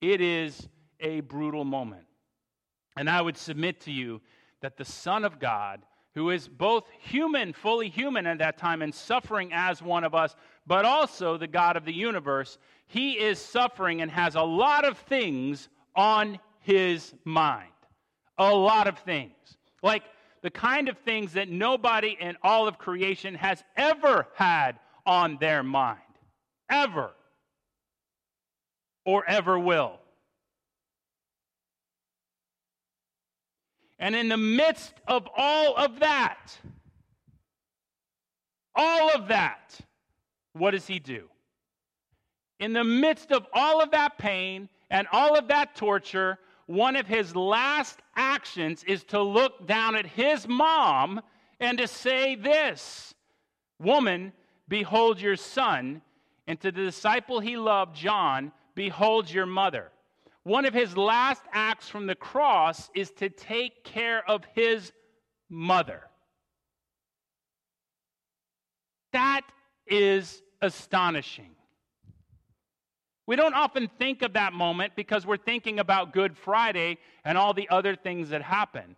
It 0.00 0.22
is 0.22 0.66
a 0.98 1.20
brutal 1.20 1.64
moment. 1.64 2.06
And 2.96 3.10
I 3.10 3.20
would 3.20 3.36
submit 3.36 3.82
to 3.82 3.92
you 3.92 4.22
that 4.62 4.78
the 4.78 4.84
Son 4.86 5.26
of 5.26 5.38
God 5.38 5.82
who 6.16 6.30
is 6.30 6.48
both 6.48 6.84
human, 6.98 7.52
fully 7.52 7.90
human 7.90 8.26
at 8.26 8.38
that 8.38 8.56
time, 8.56 8.80
and 8.80 8.92
suffering 8.92 9.50
as 9.52 9.82
one 9.82 10.02
of 10.02 10.14
us, 10.14 10.34
but 10.66 10.86
also 10.86 11.36
the 11.36 11.46
God 11.46 11.76
of 11.76 11.84
the 11.84 11.92
universe, 11.92 12.56
he 12.86 13.12
is 13.12 13.38
suffering 13.38 14.00
and 14.00 14.10
has 14.10 14.34
a 14.34 14.40
lot 14.42 14.86
of 14.86 14.96
things 14.96 15.68
on 15.94 16.38
his 16.60 17.14
mind. 17.24 17.68
A 18.38 18.50
lot 18.54 18.86
of 18.86 18.98
things. 19.00 19.34
Like 19.82 20.04
the 20.40 20.50
kind 20.50 20.88
of 20.88 20.96
things 20.98 21.34
that 21.34 21.50
nobody 21.50 22.16
in 22.18 22.38
all 22.42 22.66
of 22.66 22.78
creation 22.78 23.34
has 23.34 23.62
ever 23.76 24.26
had 24.34 24.78
on 25.04 25.36
their 25.38 25.62
mind. 25.62 26.00
Ever. 26.70 27.10
Or 29.04 29.22
ever 29.28 29.58
will. 29.58 30.00
And 33.98 34.14
in 34.14 34.28
the 34.28 34.36
midst 34.36 34.94
of 35.08 35.28
all 35.36 35.74
of 35.76 36.00
that, 36.00 36.58
all 38.74 39.10
of 39.10 39.28
that, 39.28 39.78
what 40.52 40.72
does 40.72 40.86
he 40.86 40.98
do? 40.98 41.28
In 42.58 42.72
the 42.72 42.84
midst 42.84 43.32
of 43.32 43.46
all 43.52 43.82
of 43.82 43.90
that 43.92 44.18
pain 44.18 44.68
and 44.90 45.06
all 45.12 45.36
of 45.36 45.48
that 45.48 45.76
torture, 45.76 46.38
one 46.66 46.96
of 46.96 47.06
his 47.06 47.34
last 47.34 48.00
actions 48.16 48.84
is 48.84 49.04
to 49.04 49.22
look 49.22 49.66
down 49.66 49.96
at 49.96 50.06
his 50.06 50.46
mom 50.46 51.20
and 51.60 51.78
to 51.78 51.86
say 51.86 52.34
this 52.34 53.14
Woman, 53.78 54.32
behold 54.68 55.20
your 55.20 55.36
son. 55.36 56.02
And 56.46 56.60
to 56.60 56.70
the 56.70 56.84
disciple 56.84 57.40
he 57.40 57.56
loved, 57.56 57.96
John, 57.96 58.52
behold 58.74 59.30
your 59.30 59.46
mother. 59.46 59.90
One 60.46 60.64
of 60.64 60.72
his 60.72 60.96
last 60.96 61.42
acts 61.52 61.88
from 61.88 62.06
the 62.06 62.14
cross 62.14 62.88
is 62.94 63.10
to 63.16 63.28
take 63.28 63.82
care 63.82 64.22
of 64.30 64.44
his 64.54 64.92
mother. 65.50 66.04
That 69.12 69.40
is 69.88 70.40
astonishing. 70.62 71.50
We 73.26 73.34
don't 73.34 73.54
often 73.54 73.90
think 73.98 74.22
of 74.22 74.34
that 74.34 74.52
moment 74.52 74.92
because 74.94 75.26
we're 75.26 75.36
thinking 75.36 75.80
about 75.80 76.12
Good 76.12 76.36
Friday 76.36 76.98
and 77.24 77.36
all 77.36 77.52
the 77.52 77.68
other 77.68 77.96
things 77.96 78.28
that 78.28 78.42
happen. 78.42 78.94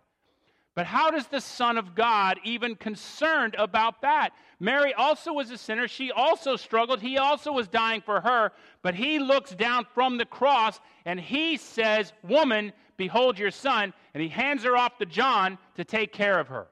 But 0.75 0.85
how 0.85 1.11
does 1.11 1.27
the 1.27 1.41
Son 1.41 1.77
of 1.77 1.95
God 1.95 2.39
even 2.43 2.75
concerned 2.75 3.55
about 3.57 4.01
that? 4.01 4.31
Mary 4.59 4.93
also 4.93 5.33
was 5.33 5.51
a 5.51 5.57
sinner. 5.57 5.87
She 5.87 6.11
also 6.11 6.55
struggled. 6.55 7.01
He 7.01 7.17
also 7.17 7.51
was 7.51 7.67
dying 7.67 8.01
for 8.01 8.21
her. 8.21 8.51
But 8.81 8.95
he 8.95 9.19
looks 9.19 9.51
down 9.51 9.85
from 9.93 10.17
the 10.17 10.25
cross 10.25 10.79
and 11.05 11.19
he 11.19 11.57
says, 11.57 12.13
Woman, 12.23 12.71
behold 12.97 13.39
your 13.39 13.51
son. 13.51 13.93
And 14.13 14.21
he 14.21 14.29
hands 14.29 14.63
her 14.63 14.77
off 14.77 14.97
to 14.99 15.05
John 15.05 15.57
to 15.75 15.83
take 15.83 16.13
care 16.13 16.39
of 16.39 16.47
her. 16.49 16.67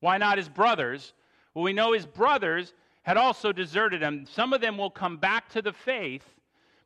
Why 0.00 0.18
not 0.18 0.38
his 0.38 0.48
brothers? 0.48 1.12
Well, 1.54 1.64
we 1.64 1.72
know 1.72 1.92
his 1.92 2.06
brothers 2.06 2.72
had 3.02 3.16
also 3.16 3.52
deserted 3.52 4.02
him. 4.02 4.26
Some 4.30 4.52
of 4.52 4.60
them 4.60 4.76
will 4.76 4.90
come 4.90 5.16
back 5.16 5.48
to 5.50 5.62
the 5.62 5.72
faith 5.72 6.24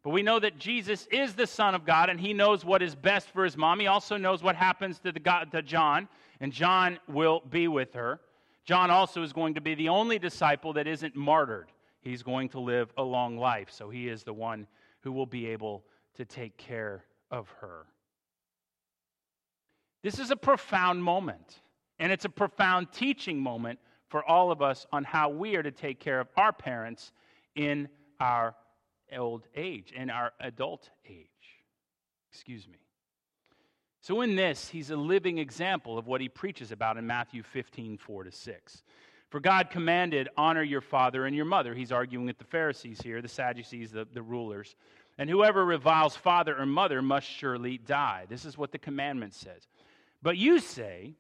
but 0.03 0.11
we 0.11 0.23
know 0.23 0.41
that 0.41 0.59
Jesus 0.59 1.07
is 1.13 1.35
the 1.35 1.47
Son 1.47 1.75
of 1.75 1.85
God, 1.85 2.11
and 2.11 2.21
he 2.21 2.33
knows 2.33 2.65
what 2.65 2.83
is 2.83 2.95
best 2.95 3.29
for 3.29 3.45
his 3.45 3.57
mom. 3.57 3.79
He 3.79 3.87
also 3.87 4.17
knows 4.17 4.43
what 4.43 4.57
happens 4.57 4.99
to, 5.01 5.13
the 5.13 5.21
God, 5.21 5.53
to 5.53 5.63
John, 5.63 6.09
and 6.41 6.53
John 6.53 6.99
will 7.09 7.41
be 7.49 7.69
with 7.69 7.95
her. 7.95 8.21
John 8.65 8.91
also 8.91 9.23
is 9.23 9.33
going 9.33 9.55
to 9.55 9.61
be 9.61 9.75
the 9.75 9.89
only 9.89 10.19
disciple 10.19 10.73
that 10.73 10.87
isn't 10.87 11.15
martyred. 11.15 11.71
He's 12.01 12.25
going 12.25 12.49
to 12.51 12.61
live 12.61 12.93
a 12.97 13.03
long 13.03 13.39
life, 13.39 13.71
so 13.71 13.91
he 13.91 14.09
is 14.09 14.25
the 14.25 14.33
one 14.33 14.67
who 15.03 15.13
will 15.13 15.27
be 15.27 15.47
able 15.47 15.85
to 16.17 16.25
take 16.25 16.57
care 16.57 17.05
of 17.31 17.49
her. 17.61 17.87
This 20.03 20.19
is 20.19 20.33
a 20.33 20.37
profound 20.37 21.03
moment, 21.03 21.61
and 22.01 22.11
it's 22.11 22.25
a 22.25 22.29
profound 22.29 22.91
teaching 22.91 23.39
moment 23.39 23.79
for 24.09 24.29
all 24.29 24.51
of 24.51 24.61
us 24.61 24.85
on 24.93 25.05
how 25.05 25.29
we 25.29 25.55
are 25.55 25.63
to 25.63 25.71
take 25.71 26.01
care 26.01 26.19
of 26.19 26.29
our 26.37 26.53
parents 26.53 27.13
in 27.55 27.89
our 28.19 28.57
old 29.17 29.47
age, 29.55 29.93
in 29.93 30.11
our 30.11 30.33
adult 30.41 30.91
age. 31.09 31.29
Excuse 32.31 32.67
me. 32.67 32.79
So, 34.01 34.21
in 34.21 34.35
this, 34.35 34.69
he's 34.69 34.91
a 34.91 34.97
living 34.97 35.39
example 35.39 35.97
of 35.97 36.07
what 36.07 36.21
he 36.21 36.29
preaches 36.29 36.73
about 36.73 36.97
in 36.97 37.07
Matthew 37.07 37.43
15, 37.43 37.99
4 37.99 38.25
to 38.25 38.33
6. 38.33 38.83
For 39.31 39.41
God 39.41 39.71
commanded, 39.71 40.29
honor 40.37 40.63
your 40.63 40.81
father 40.81 41.25
and 41.25 41.35
your 41.35 41.45
mother. 41.45 41.75
He's 41.75 41.93
arguing 41.93 42.27
with 42.27 42.39
the 42.39 42.45
Pharisees 42.45 43.01
here, 43.01 43.23
the 43.23 43.29
Sadducees, 43.29 43.93
the, 43.93 44.07
the 44.13 44.21
rulers. 44.21 44.75
And 45.17 45.31
whoever 45.31 45.65
reviles 45.65 46.17
father 46.17 46.59
or 46.59 46.67
mother 46.67 47.01
must 47.01 47.27
surely 47.27 47.79
die. 47.79 48.27
This 48.29 48.45
is 48.45 48.59
what 48.59 48.73
the 48.73 48.79
commandment 48.79 49.35
says. 49.35 49.69
But 50.21 50.37
you 50.37 50.59
say, 50.59 51.15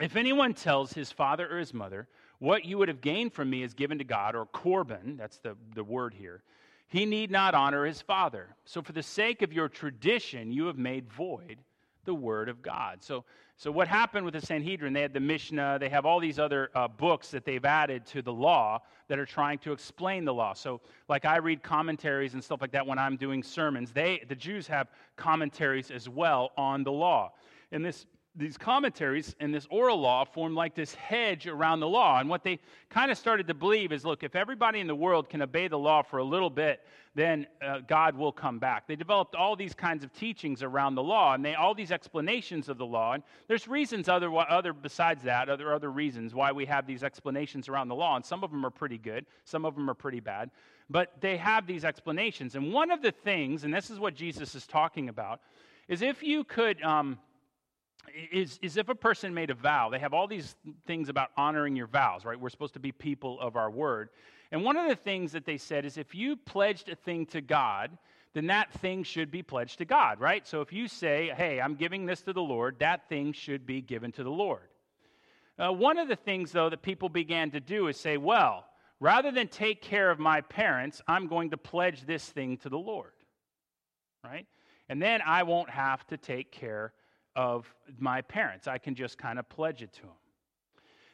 if 0.00 0.14
anyone 0.14 0.54
tells 0.54 0.92
his 0.92 1.10
father 1.10 1.48
or 1.50 1.58
his 1.58 1.74
mother, 1.74 2.06
what 2.38 2.64
you 2.64 2.78
would 2.78 2.88
have 2.88 3.00
gained 3.00 3.32
from 3.32 3.50
me 3.50 3.62
is 3.62 3.74
given 3.74 3.98
to 3.98 4.04
God, 4.04 4.36
or 4.36 4.46
korban, 4.46 5.16
that's 5.16 5.38
the, 5.38 5.56
the 5.74 5.82
word 5.82 6.14
here, 6.14 6.42
he 6.88 7.04
need 7.04 7.30
not 7.30 7.54
honor 7.54 7.84
his 7.84 8.00
father. 8.00 8.56
So 8.64 8.82
for 8.82 8.92
the 8.92 9.02
sake 9.02 9.42
of 9.42 9.52
your 9.52 9.68
tradition, 9.68 10.50
you 10.50 10.66
have 10.66 10.78
made 10.78 11.12
void 11.12 11.58
the 12.04 12.14
word 12.14 12.48
of 12.48 12.62
God. 12.62 13.02
So, 13.02 13.24
so 13.58 13.70
what 13.70 13.86
happened 13.86 14.24
with 14.24 14.32
the 14.32 14.40
Sanhedrin? 14.40 14.94
They 14.94 15.02
had 15.02 15.12
the 15.12 15.20
Mishnah, 15.20 15.78
they 15.78 15.90
have 15.90 16.06
all 16.06 16.18
these 16.18 16.38
other 16.38 16.70
uh, 16.74 16.88
books 16.88 17.30
that 17.32 17.44
they've 17.44 17.64
added 17.64 18.06
to 18.06 18.22
the 18.22 18.32
law 18.32 18.80
that 19.08 19.18
are 19.18 19.26
trying 19.26 19.58
to 19.58 19.72
explain 19.72 20.24
the 20.24 20.32
law. 20.32 20.54
So, 20.54 20.80
like 21.08 21.26
I 21.26 21.36
read 21.36 21.62
commentaries 21.62 22.32
and 22.32 22.42
stuff 22.42 22.62
like 22.62 22.72
that 22.72 22.86
when 22.86 22.98
I'm 22.98 23.16
doing 23.16 23.42
sermons. 23.42 23.92
They, 23.92 24.24
the 24.26 24.34
Jews, 24.34 24.66
have 24.68 24.88
commentaries 25.16 25.90
as 25.90 26.08
well 26.08 26.52
on 26.56 26.82
the 26.84 26.92
law. 26.92 27.32
And 27.70 27.84
this 27.84 28.06
these 28.38 28.56
commentaries 28.56 29.34
and 29.40 29.52
this 29.52 29.66
oral 29.68 30.00
law 30.00 30.24
formed 30.24 30.54
like 30.54 30.74
this 30.74 30.94
hedge 30.94 31.46
around 31.48 31.80
the 31.80 31.88
law. 31.88 32.20
And 32.20 32.28
what 32.28 32.44
they 32.44 32.60
kind 32.88 33.10
of 33.10 33.18
started 33.18 33.48
to 33.48 33.54
believe 33.54 33.90
is 33.90 34.04
look, 34.04 34.22
if 34.22 34.36
everybody 34.36 34.78
in 34.78 34.86
the 34.86 34.94
world 34.94 35.28
can 35.28 35.42
obey 35.42 35.66
the 35.66 35.78
law 35.78 36.02
for 36.02 36.18
a 36.18 36.24
little 36.24 36.48
bit, 36.48 36.80
then 37.16 37.48
uh, 37.60 37.80
God 37.80 38.16
will 38.16 38.30
come 38.30 38.60
back. 38.60 38.86
They 38.86 38.94
developed 38.94 39.34
all 39.34 39.56
these 39.56 39.74
kinds 39.74 40.04
of 40.04 40.12
teachings 40.12 40.62
around 40.62 40.94
the 40.94 41.02
law 41.02 41.34
and 41.34 41.44
they 41.44 41.56
all 41.56 41.74
these 41.74 41.90
explanations 41.90 42.68
of 42.68 42.78
the 42.78 42.86
law. 42.86 43.14
And 43.14 43.24
there's 43.48 43.66
reasons 43.66 44.08
other, 44.08 44.32
other 44.32 44.72
besides 44.72 45.24
that, 45.24 45.48
other, 45.48 45.74
other 45.74 45.90
reasons 45.90 46.32
why 46.32 46.52
we 46.52 46.64
have 46.66 46.86
these 46.86 47.02
explanations 47.02 47.68
around 47.68 47.88
the 47.88 47.96
law. 47.96 48.14
And 48.14 48.24
some 48.24 48.44
of 48.44 48.52
them 48.52 48.64
are 48.64 48.70
pretty 48.70 48.98
good, 48.98 49.26
some 49.44 49.64
of 49.64 49.74
them 49.74 49.90
are 49.90 49.94
pretty 49.94 50.20
bad. 50.20 50.50
But 50.88 51.20
they 51.20 51.36
have 51.38 51.66
these 51.66 51.84
explanations. 51.84 52.54
And 52.54 52.72
one 52.72 52.92
of 52.92 53.02
the 53.02 53.10
things, 53.12 53.64
and 53.64 53.74
this 53.74 53.90
is 53.90 53.98
what 53.98 54.14
Jesus 54.14 54.54
is 54.54 54.66
talking 54.66 55.08
about, 55.08 55.40
is 55.88 56.02
if 56.02 56.22
you 56.22 56.44
could. 56.44 56.80
Um, 56.82 57.18
is, 58.32 58.58
is 58.62 58.76
if 58.76 58.88
a 58.88 58.94
person 58.94 59.34
made 59.34 59.50
a 59.50 59.54
vow, 59.54 59.90
they 59.90 59.98
have 59.98 60.14
all 60.14 60.26
these 60.26 60.56
things 60.86 61.08
about 61.08 61.30
honoring 61.36 61.76
your 61.76 61.86
vows, 61.86 62.24
right? 62.24 62.38
We're 62.38 62.48
supposed 62.50 62.74
to 62.74 62.80
be 62.80 62.92
people 62.92 63.40
of 63.40 63.56
our 63.56 63.70
word. 63.70 64.10
And 64.50 64.64
one 64.64 64.76
of 64.76 64.88
the 64.88 64.96
things 64.96 65.32
that 65.32 65.44
they 65.44 65.58
said 65.58 65.84
is 65.84 65.98
if 65.98 66.14
you 66.14 66.36
pledged 66.36 66.88
a 66.88 66.94
thing 66.96 67.26
to 67.26 67.40
God, 67.40 67.96
then 68.34 68.46
that 68.46 68.72
thing 68.74 69.02
should 69.02 69.30
be 69.30 69.42
pledged 69.42 69.78
to 69.78 69.84
God, 69.84 70.20
right? 70.20 70.46
So 70.46 70.60
if 70.60 70.72
you 70.72 70.88
say, 70.88 71.32
hey, 71.36 71.60
I'm 71.60 71.74
giving 71.74 72.06
this 72.06 72.22
to 72.22 72.32
the 72.32 72.42
Lord, 72.42 72.76
that 72.78 73.08
thing 73.08 73.32
should 73.32 73.66
be 73.66 73.80
given 73.80 74.12
to 74.12 74.22
the 74.22 74.30
Lord. 74.30 74.68
Uh, 75.58 75.72
one 75.72 75.98
of 75.98 76.08
the 76.08 76.16
things, 76.16 76.52
though, 76.52 76.70
that 76.70 76.82
people 76.82 77.08
began 77.08 77.50
to 77.50 77.60
do 77.60 77.88
is 77.88 77.96
say, 77.98 78.16
well, 78.16 78.64
rather 79.00 79.32
than 79.32 79.48
take 79.48 79.82
care 79.82 80.10
of 80.10 80.18
my 80.18 80.40
parents, 80.40 81.02
I'm 81.08 81.26
going 81.26 81.50
to 81.50 81.56
pledge 81.56 82.02
this 82.02 82.24
thing 82.24 82.58
to 82.58 82.68
the 82.68 82.78
Lord, 82.78 83.12
right? 84.24 84.46
And 84.88 85.02
then 85.02 85.20
I 85.26 85.42
won't 85.42 85.70
have 85.70 86.06
to 86.08 86.16
take 86.16 86.52
care 86.52 86.92
of 87.38 87.72
my 88.00 88.20
parents. 88.20 88.66
I 88.66 88.78
can 88.78 88.96
just 88.96 89.16
kind 89.16 89.38
of 89.38 89.48
pledge 89.48 89.80
it 89.80 89.92
to 89.92 90.02
them. 90.02 90.10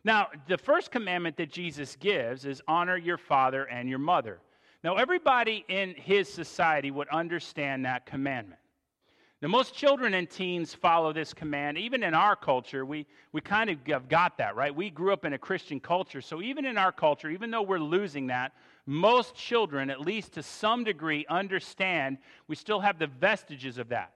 Now, 0.04 0.28
the 0.48 0.56
first 0.56 0.90
commandment 0.90 1.36
that 1.36 1.50
Jesus 1.50 1.96
gives 1.96 2.46
is 2.46 2.62
honor 2.66 2.96
your 2.96 3.18
father 3.18 3.64
and 3.64 3.90
your 3.90 3.98
mother. 3.98 4.40
Now, 4.82 4.96
everybody 4.96 5.66
in 5.68 5.94
his 5.94 6.32
society 6.32 6.90
would 6.90 7.08
understand 7.08 7.84
that 7.84 8.06
commandment. 8.06 8.60
Now, 9.42 9.48
most 9.48 9.74
children 9.74 10.14
and 10.14 10.28
teens 10.28 10.72
follow 10.72 11.12
this 11.12 11.34
command. 11.34 11.76
Even 11.76 12.02
in 12.02 12.14
our 12.14 12.36
culture, 12.36 12.86
we, 12.86 13.06
we 13.32 13.42
kind 13.42 13.68
of 13.68 13.78
have 13.88 14.08
got 14.08 14.38
that, 14.38 14.56
right? 14.56 14.74
We 14.74 14.88
grew 14.88 15.12
up 15.12 15.26
in 15.26 15.34
a 15.34 15.38
Christian 15.38 15.78
culture. 15.78 16.22
So, 16.22 16.40
even 16.40 16.64
in 16.64 16.78
our 16.78 16.92
culture, 16.92 17.28
even 17.28 17.50
though 17.50 17.62
we're 17.62 17.78
losing 17.78 18.28
that, 18.28 18.52
most 18.86 19.34
children, 19.34 19.90
at 19.90 20.00
least 20.00 20.32
to 20.32 20.42
some 20.42 20.84
degree, 20.84 21.26
understand 21.28 22.16
we 22.48 22.56
still 22.56 22.80
have 22.80 22.98
the 22.98 23.08
vestiges 23.08 23.76
of 23.76 23.90
that. 23.90 24.13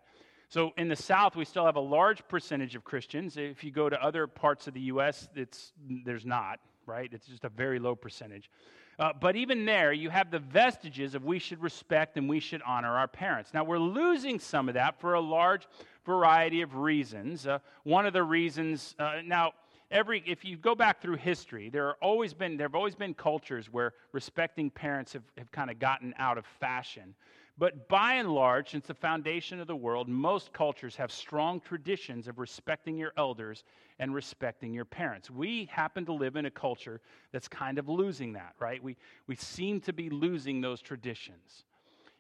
So 0.49 0.73
in 0.79 0.89
the 0.89 0.97
South, 0.97 1.37
we 1.37 1.45
still 1.45 1.67
have 1.67 1.77
a 1.77 1.81
large 1.81 2.27
percentage 2.27 2.75
of 2.75 2.83
Christians. 2.83 3.37
If 3.37 3.63
you 3.63 3.71
go 3.71 3.91
to 3.91 4.03
other 4.03 4.27
parts 4.27 4.67
of 4.67 4.73
the 4.73 4.81
U.S., 4.81 5.29
it's, 5.35 5.73
there's 6.05 6.25
not, 6.25 6.59
right? 6.87 7.11
It's 7.13 7.27
just 7.27 7.45
a 7.45 7.51
very 7.51 7.79
low 7.79 7.95
percentage. 7.95 8.51
Uh, 8.99 9.13
but 9.21 9.37
even 9.37 9.67
there, 9.67 9.93
you 9.93 10.09
have 10.09 10.31
the 10.31 10.39
vestiges 10.39 11.15
of 11.15 11.23
we 11.23 11.39
should 11.39 11.63
respect 11.63 12.17
and 12.17 12.29
we 12.29 12.41
should 12.41 12.63
honor 12.67 12.97
our 12.97 13.07
parents. 13.07 13.53
Now, 13.53 13.63
we're 13.63 13.79
losing 13.79 14.39
some 14.39 14.69
of 14.69 14.75
that 14.75 14.99
for 14.99 15.15
a 15.15 15.21
large 15.21 15.69
variety 16.07 16.63
of 16.63 16.75
reasons. 16.77 17.47
Uh, 17.47 17.59
one 17.85 18.07
of 18.07 18.15
the 18.15 18.23
reasons, 18.23 18.95
uh, 18.99 19.21
now, 19.25 19.53
every 19.91 20.23
if 20.27 20.45
you 20.45 20.57
go 20.57 20.75
back 20.75 21.01
through 21.01 21.17
history 21.17 21.71
there 21.71 21.87
are 21.87 21.97
always 22.03 22.35
been 22.35 22.59
there 22.59 22.67
have 22.67 22.75
always 22.75 22.95
been 22.95 23.15
cultures 23.15 23.73
where 23.73 23.95
respecting 24.13 24.69
parents 24.69 25.15
have, 25.15 25.23
have 25.39 25.51
kind 25.51 25.71
of 25.71 25.79
gotten 25.79 26.13
out 26.19 26.37
of 26.37 26.45
fashion 26.61 27.15
but 27.59 27.89
by 27.89 28.15
and 28.15 28.31
large, 28.31 28.71
since 28.71 28.87
the 28.87 28.95
foundation 28.95 29.59
of 29.59 29.67
the 29.67 29.75
world, 29.75 30.09
most 30.09 30.53
cultures 30.53 30.95
have 30.97 31.11
strong 31.11 31.61
traditions 31.61 32.29
of 32.29 32.39
respecting 32.39 32.97
your 32.97 33.13
elders 33.17 33.65
and 33.99 34.15
respecting 34.15 34.73
your 34.73 34.85
parents. 34.85 35.29
We 35.29 35.69
happen 35.73 36.07
to 36.07 36.13
live 36.13 36.37
in 36.37 36.47
a 36.47 36.51
culture 36.53 37.01
that's 37.33 37.49
kind 37.49 37.79
of 37.79 37.89
losing 37.89 38.35
that, 38.35 38.55
right? 38.61 38.81
We, 38.81 38.97
we 39.27 39.35
seem 39.35 39.81
to 39.83 39.93
be 39.93 40.09
losing 40.09 40.61
those 40.61 40.81
traditions. 40.81 41.65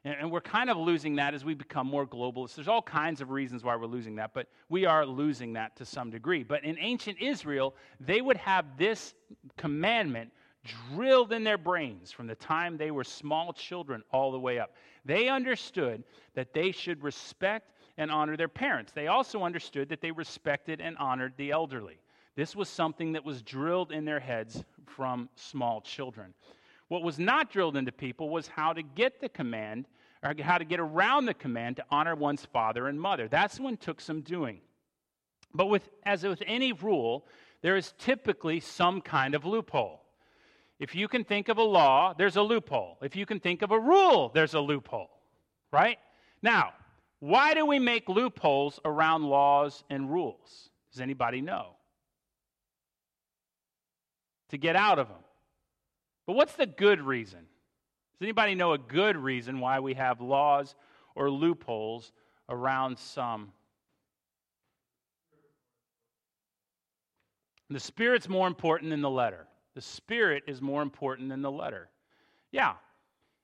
And, 0.04 0.16
and 0.20 0.32
we're 0.32 0.40
kind 0.40 0.70
of 0.70 0.76
losing 0.76 1.16
that 1.16 1.34
as 1.34 1.44
we 1.44 1.54
become 1.54 1.86
more 1.86 2.04
globalist. 2.04 2.56
There's 2.56 2.66
all 2.66 2.82
kinds 2.82 3.20
of 3.20 3.30
reasons 3.30 3.62
why 3.62 3.76
we're 3.76 3.86
losing 3.86 4.16
that, 4.16 4.34
but 4.34 4.48
we 4.68 4.86
are 4.86 5.06
losing 5.06 5.52
that 5.52 5.76
to 5.76 5.84
some 5.84 6.10
degree. 6.10 6.42
But 6.42 6.64
in 6.64 6.76
ancient 6.80 7.20
Israel, 7.20 7.76
they 8.00 8.20
would 8.20 8.38
have 8.38 8.76
this 8.76 9.14
commandment 9.56 10.32
drilled 10.92 11.32
in 11.32 11.44
their 11.44 11.58
brains 11.58 12.10
from 12.10 12.26
the 12.26 12.34
time 12.34 12.76
they 12.76 12.90
were 12.90 13.04
small 13.04 13.52
children 13.52 14.02
all 14.10 14.32
the 14.32 14.40
way 14.40 14.58
up. 14.58 14.74
They 15.08 15.28
understood 15.28 16.04
that 16.34 16.52
they 16.52 16.70
should 16.70 17.02
respect 17.02 17.72
and 17.96 18.10
honor 18.10 18.36
their 18.36 18.46
parents. 18.46 18.92
They 18.92 19.06
also 19.06 19.42
understood 19.42 19.88
that 19.88 20.02
they 20.02 20.10
respected 20.10 20.82
and 20.82 20.98
honored 20.98 21.32
the 21.38 21.50
elderly. 21.50 21.98
This 22.36 22.54
was 22.54 22.68
something 22.68 23.14
that 23.14 23.24
was 23.24 23.42
drilled 23.42 23.90
in 23.90 24.04
their 24.04 24.20
heads 24.20 24.62
from 24.84 25.30
small 25.34 25.80
children. 25.80 26.34
What 26.88 27.02
was 27.02 27.18
not 27.18 27.50
drilled 27.50 27.74
into 27.74 27.90
people 27.90 28.28
was 28.28 28.48
how 28.48 28.74
to 28.74 28.82
get 28.82 29.18
the 29.22 29.30
command, 29.30 29.86
or 30.22 30.34
how 30.40 30.58
to 30.58 30.64
get 30.66 30.78
around 30.78 31.24
the 31.24 31.32
command 31.32 31.76
to 31.76 31.84
honor 31.90 32.14
one's 32.14 32.44
father 32.44 32.86
and 32.86 33.00
mother. 33.00 33.28
That's 33.28 33.58
one 33.58 33.78
took 33.78 34.02
some 34.02 34.20
doing. 34.20 34.60
But 35.54 35.66
with, 35.66 35.88
as 36.04 36.22
with 36.22 36.42
any 36.46 36.74
rule, 36.74 37.26
there 37.62 37.78
is 37.78 37.94
typically 37.98 38.60
some 38.60 39.00
kind 39.00 39.34
of 39.34 39.46
loophole. 39.46 40.02
If 40.78 40.94
you 40.94 41.08
can 41.08 41.24
think 41.24 41.48
of 41.48 41.58
a 41.58 41.62
law, 41.62 42.14
there's 42.16 42.36
a 42.36 42.42
loophole. 42.42 42.98
If 43.02 43.16
you 43.16 43.26
can 43.26 43.40
think 43.40 43.62
of 43.62 43.72
a 43.72 43.78
rule, 43.78 44.30
there's 44.32 44.54
a 44.54 44.60
loophole, 44.60 45.10
right? 45.72 45.98
Now, 46.40 46.72
why 47.20 47.54
do 47.54 47.66
we 47.66 47.78
make 47.78 48.08
loopholes 48.08 48.78
around 48.84 49.24
laws 49.24 49.82
and 49.90 50.10
rules? 50.10 50.70
Does 50.92 51.00
anybody 51.00 51.40
know? 51.40 51.70
To 54.50 54.58
get 54.58 54.76
out 54.76 54.98
of 54.98 55.08
them. 55.08 55.18
But 56.26 56.36
what's 56.36 56.54
the 56.54 56.66
good 56.66 57.00
reason? 57.00 57.40
Does 57.40 58.26
anybody 58.26 58.54
know 58.54 58.72
a 58.72 58.78
good 58.78 59.16
reason 59.16 59.58
why 59.58 59.80
we 59.80 59.94
have 59.94 60.20
laws 60.20 60.76
or 61.16 61.28
loopholes 61.28 62.12
around 62.48 62.98
some? 62.98 63.52
The 67.68 67.80
Spirit's 67.80 68.28
more 68.28 68.46
important 68.46 68.90
than 68.90 69.02
the 69.02 69.10
letter. 69.10 69.46
The 69.78 69.82
spirit 69.82 70.42
is 70.48 70.60
more 70.60 70.82
important 70.82 71.28
than 71.28 71.40
the 71.40 71.52
letter. 71.52 71.88
Yeah. 72.50 72.72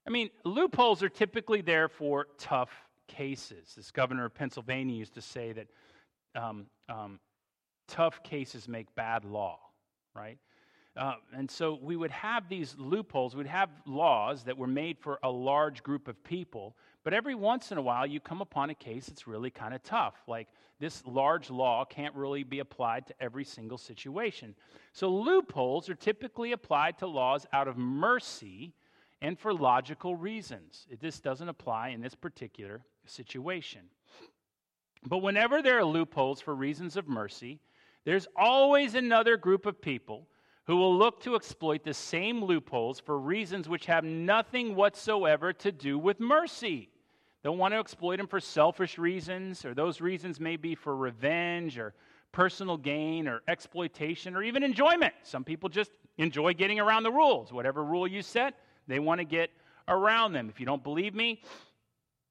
I 0.04 0.10
mean, 0.10 0.30
loopholes 0.42 1.00
are 1.04 1.08
typically 1.08 1.60
there 1.60 1.88
for 1.88 2.26
tough 2.38 2.72
cases. 3.06 3.74
This 3.76 3.92
governor 3.92 4.24
of 4.24 4.34
Pennsylvania 4.34 4.96
used 4.96 5.14
to 5.14 5.22
say 5.22 5.52
that 5.52 5.68
um, 6.34 6.66
um, 6.88 7.20
tough 7.86 8.20
cases 8.24 8.66
make 8.66 8.92
bad 8.96 9.24
law, 9.24 9.60
right? 10.12 10.36
Uh, 10.96 11.14
and 11.36 11.48
so 11.48 11.78
we 11.80 11.94
would 11.94 12.10
have 12.10 12.48
these 12.48 12.74
loopholes, 12.78 13.36
we'd 13.36 13.46
have 13.46 13.70
laws 13.86 14.42
that 14.42 14.58
were 14.58 14.66
made 14.66 14.98
for 14.98 15.20
a 15.22 15.30
large 15.30 15.84
group 15.84 16.08
of 16.08 16.20
people, 16.24 16.74
but 17.04 17.12
every 17.12 17.34
once 17.34 17.70
in 17.70 17.78
a 17.78 17.82
while 17.82 18.06
you 18.06 18.18
come 18.18 18.40
upon 18.40 18.70
a 18.70 18.75
case 18.75 19.06
that's 19.06 19.26
really 19.26 19.50
kind 19.50 19.75
of 19.75 19.82
tough. 19.82 20.14
Like 20.26 20.49
this 20.80 21.04
large 21.06 21.50
law 21.50 21.84
can't 21.84 22.14
really 22.14 22.42
be 22.42 22.61
applied 22.61 23.06
to 23.06 23.14
every 23.20 23.44
single 23.44 23.78
situation. 23.78 24.54
So 24.92 25.08
loopholes 25.08 25.88
are 25.90 25.94
typically 25.94 26.52
applied 26.52 26.99
to 26.99 27.06
laws 27.06 27.46
out 27.52 27.68
of 27.68 27.76
mercy 27.76 28.73
and 29.20 29.38
for 29.38 29.52
logical 29.52 30.16
reasons. 30.16 30.87
This 31.00 31.20
doesn't 31.20 31.49
apply 31.49 31.90
in 31.90 32.00
this 32.00 32.14
particular 32.14 32.82
situation. 33.06 33.82
But 35.06 35.18
whenever 35.18 35.61
there 35.61 35.78
are 35.78 35.84
loopholes 35.84 36.40
for 36.40 36.54
reasons 36.54 36.96
of 36.96 37.06
mercy, 37.06 37.61
there's 38.04 38.26
always 38.37 38.94
another 38.94 39.37
group 39.37 39.66
of 39.66 39.80
people 39.80 40.26
who 40.66 40.76
will 40.76 40.96
look 40.96 41.23
to 41.23 41.37
exploit 41.37 41.84
the 41.84 41.92
same 41.92 42.42
loopholes 42.42 42.99
for 42.99 43.18
reasons 43.18 43.68
which 43.68 43.87
have 43.87 44.04
nothing 44.04 44.75
whatsoever 44.75 45.52
to 45.52 45.70
do 45.70 45.99
with 45.99 46.20
mercy. 46.20 46.88
They'll 47.44 47.56
want 47.56 47.74
to 47.74 47.78
exploit 47.78 48.16
them 48.16 48.26
for 48.26 48.40
selfish 48.40 48.96
reasons, 48.96 49.66
or 49.66 49.74
those 49.74 50.00
reasons 50.00 50.40
may 50.40 50.56
be 50.56 50.74
for 50.74 50.96
revenge 50.96 51.78
or 51.78 51.92
personal 52.32 52.78
gain 52.78 53.28
or 53.28 53.42
exploitation 53.46 54.34
or 54.34 54.42
even 54.42 54.62
enjoyment. 54.62 55.12
Some 55.24 55.44
people 55.44 55.68
just 55.68 55.90
enjoy 56.16 56.54
getting 56.54 56.80
around 56.80 57.02
the 57.02 57.12
rules. 57.12 57.52
Whatever 57.52 57.84
rule 57.84 58.08
you 58.08 58.22
set, 58.22 58.54
they 58.88 58.98
want 58.98 59.20
to 59.20 59.26
get 59.26 59.50
around 59.88 60.32
them. 60.32 60.48
If 60.48 60.58
you 60.58 60.64
don't 60.64 60.82
believe 60.82 61.14
me, 61.14 61.42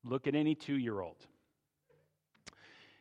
look 0.03 0.25
at 0.25 0.33
any 0.33 0.55
two 0.55 0.77
year 0.79 0.99
old. 0.99 1.27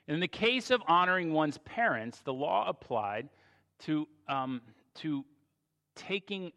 In 0.07 0.21
the 0.21 0.29
case 0.29 0.71
of 0.71 0.83
honoring 0.87 1.33
one's 1.33 1.57
parents, 1.59 2.21
the 2.21 2.35
law 2.35 2.69
applied 2.69 3.31
to, 3.85 4.07
um, 4.29 4.61
to 4.97 5.25
taking, 5.97 6.53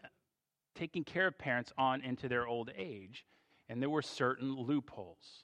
taking 0.75 1.05
care 1.05 1.27
of 1.27 1.37
parents 1.37 1.71
on 1.77 2.01
into 2.01 2.27
their 2.27 2.45
old 2.45 2.71
age, 2.77 3.23
and 3.69 3.81
there 3.81 3.89
were 3.89 4.01
certain 4.01 4.55
loopholes. 4.55 5.43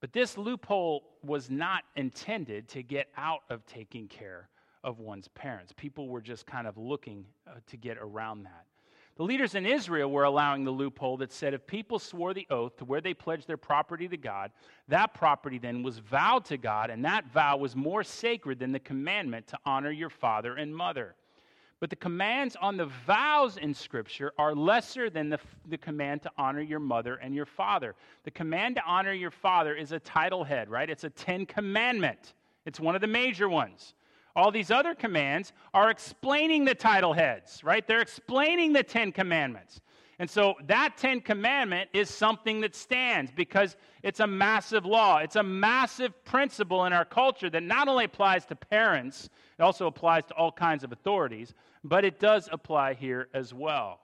But 0.00 0.12
this 0.12 0.38
loophole 0.38 1.04
was 1.22 1.50
not 1.50 1.82
intended 1.96 2.68
to 2.68 2.82
get 2.82 3.08
out 3.16 3.40
of 3.50 3.66
taking 3.66 4.06
care 4.06 4.48
of 4.84 5.00
one's 5.00 5.28
parents. 5.28 5.72
People 5.76 6.08
were 6.08 6.20
just 6.20 6.46
kind 6.46 6.66
of 6.66 6.78
looking 6.78 7.24
uh, 7.46 7.54
to 7.66 7.76
get 7.76 7.98
around 7.98 8.44
that. 8.44 8.64
The 9.16 9.24
leaders 9.24 9.56
in 9.56 9.66
Israel 9.66 10.08
were 10.12 10.22
allowing 10.22 10.62
the 10.62 10.70
loophole 10.70 11.16
that 11.16 11.32
said 11.32 11.52
if 11.52 11.66
people 11.66 11.98
swore 11.98 12.32
the 12.32 12.46
oath 12.50 12.76
to 12.76 12.84
where 12.84 13.00
they 13.00 13.14
pledged 13.14 13.48
their 13.48 13.56
property 13.56 14.06
to 14.06 14.16
God, 14.16 14.52
that 14.86 15.12
property 15.12 15.58
then 15.58 15.82
was 15.82 15.98
vowed 15.98 16.44
to 16.46 16.56
God, 16.56 16.90
and 16.90 17.04
that 17.04 17.26
vow 17.32 17.56
was 17.56 17.74
more 17.74 18.04
sacred 18.04 18.60
than 18.60 18.70
the 18.70 18.78
commandment 18.78 19.48
to 19.48 19.58
honor 19.66 19.90
your 19.90 20.08
father 20.08 20.54
and 20.54 20.74
mother. 20.74 21.16
But 21.80 21.90
the 21.90 21.96
commands 21.96 22.56
on 22.60 22.76
the 22.76 22.86
vows 23.06 23.56
in 23.56 23.72
Scripture 23.72 24.32
are 24.36 24.54
lesser 24.54 25.10
than 25.10 25.28
the, 25.28 25.38
the 25.68 25.78
command 25.78 26.22
to 26.22 26.30
honor 26.36 26.60
your 26.60 26.80
mother 26.80 27.16
and 27.16 27.34
your 27.34 27.46
father. 27.46 27.94
The 28.24 28.32
command 28.32 28.76
to 28.76 28.82
honor 28.84 29.12
your 29.12 29.30
father 29.30 29.74
is 29.74 29.92
a 29.92 30.00
title 30.00 30.42
head, 30.42 30.68
right? 30.68 30.90
It's 30.90 31.04
a 31.04 31.10
Ten 31.10 31.46
Commandment, 31.46 32.34
it's 32.66 32.80
one 32.80 32.94
of 32.94 33.00
the 33.00 33.06
major 33.06 33.48
ones. 33.48 33.94
All 34.34 34.52
these 34.52 34.70
other 34.70 34.94
commands 34.94 35.52
are 35.74 35.90
explaining 35.90 36.64
the 36.64 36.74
title 36.74 37.12
heads, 37.12 37.64
right? 37.64 37.84
They're 37.86 38.00
explaining 38.00 38.72
the 38.72 38.84
Ten 38.84 39.10
Commandments. 39.10 39.80
And 40.20 40.28
so 40.28 40.54
that 40.66 40.96
Ten 40.96 41.20
Commandment 41.20 41.90
is 41.92 42.10
something 42.10 42.60
that 42.62 42.74
stands 42.74 43.30
because 43.30 43.76
it's 44.02 44.18
a 44.18 44.26
massive 44.26 44.84
law. 44.84 45.18
It's 45.18 45.36
a 45.36 45.42
massive 45.42 46.24
principle 46.24 46.86
in 46.86 46.92
our 46.92 47.04
culture 47.04 47.48
that 47.50 47.62
not 47.62 47.86
only 47.86 48.04
applies 48.04 48.44
to 48.46 48.56
parents, 48.56 49.28
it 49.58 49.62
also 49.62 49.86
applies 49.86 50.24
to 50.26 50.34
all 50.34 50.50
kinds 50.50 50.82
of 50.82 50.90
authorities, 50.90 51.54
but 51.84 52.04
it 52.04 52.18
does 52.18 52.48
apply 52.50 52.94
here 52.94 53.28
as 53.32 53.54
well. 53.54 54.00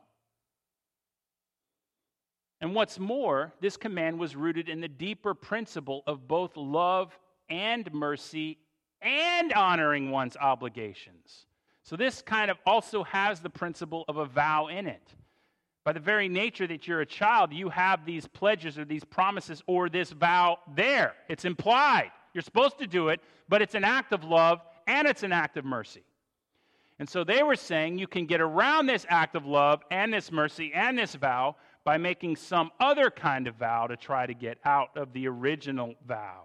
And 2.61 2.75
what's 2.75 2.99
more, 2.99 3.53
this 3.61 3.77
command 3.77 4.19
was 4.19 4.37
rooted 4.37 4.69
in 4.69 4.81
the 4.81 4.89
deeper 4.89 5.35
principle 5.35 6.05
of 6.07 6.29
both 6.29 6.57
love 6.57 7.19
and 7.51 7.93
mercy 7.93 8.59
and 9.03 9.53
honoring 9.53 10.11
one's 10.11 10.37
obligations. 10.37 11.47
So, 11.83 11.97
this 11.97 12.23
kind 12.23 12.51
of 12.51 12.57
also 12.65 13.05
has 13.05 13.41
the 13.41 13.51
principle 13.51 14.05
of 14.09 14.17
a 14.17 14.25
vow 14.25 14.69
in 14.69 14.87
it. 14.87 15.15
By 15.85 15.93
the 15.93 16.01
very 16.01 16.29
nature 16.31 16.67
that 16.67 16.89
you're 16.89 17.03
a 17.03 17.07
child, 17.07 17.53
you 17.53 17.69
have 17.69 18.07
these 18.07 18.27
pledges 18.27 18.79
or 18.79 18.87
these 18.87 19.05
promises 19.05 19.63
or 19.67 19.91
this 19.91 20.11
vow 20.11 20.59
there. 20.75 21.15
It's 21.29 21.45
implied. 21.45 22.11
You're 22.33 22.43
supposed 22.43 22.79
to 22.79 22.87
do 22.87 23.11
it, 23.11 23.21
but 23.49 23.61
it's 23.61 23.75
an 23.75 23.85
act 23.85 24.13
of 24.13 24.25
love 24.25 24.63
and 24.87 25.07
it's 25.07 25.23
an 25.23 25.33
act 25.33 25.59
of 25.59 25.65
mercy. 25.65 26.03
And 26.99 27.09
so 27.09 27.23
they 27.23 27.43
were 27.43 27.57
saying 27.57 27.99
you 27.99 28.07
can 28.07 28.25
get 28.25 28.41
around 28.41 28.87
this 28.87 29.05
act 29.09 29.37
of 29.37 29.45
love 29.45 29.83
and 29.91 30.13
this 30.13 30.33
mercy 30.33 30.73
and 30.75 30.99
this 30.99 31.15
vow 31.17 31.57
by 31.85 31.99
making 31.99 32.37
some 32.37 32.71
other 32.81 33.11
kind 33.11 33.47
of 33.47 33.57
vow 33.57 33.87
to 33.87 33.97
try 33.97 34.27
to 34.27 34.33
get 34.35 34.59
out 34.65 34.97
of 34.97 35.13
the 35.13 35.29
original 35.29 35.95
vow. 36.07 36.45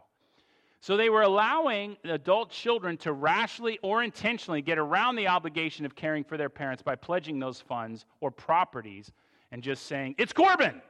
So 0.82 0.98
they 0.98 1.10
were 1.10 1.22
allowing 1.22 1.98
adult 2.04 2.50
children 2.52 2.98
to 2.98 3.14
rashly 3.14 3.80
or 3.82 4.02
intentionally 4.02 4.62
get 4.62 4.78
around 4.78 5.16
the 5.16 5.28
obligation 5.28 5.86
of 5.86 5.96
caring 5.96 6.24
for 6.24 6.38
their 6.38 6.50
parents 6.50 6.82
by 6.82 6.96
pledging 6.96 7.40
those 7.40 7.60
funds 7.60 8.06
or 8.22 8.32
properties 8.32 9.12
and 9.52 9.64
just 9.64 9.86
saying, 9.86 10.16
It's 10.18 10.34
Corban! 10.34 10.82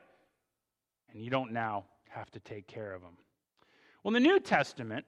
And 1.12 1.24
you 1.24 1.30
don't 1.30 1.52
now 1.52 1.86
have 2.10 2.30
to 2.32 2.40
take 2.40 2.68
care 2.68 2.94
of 2.94 3.02
them. 3.02 3.18
Well, 4.04 4.16
in 4.16 4.22
the 4.22 4.28
New 4.28 4.40
Testament, 4.40 5.06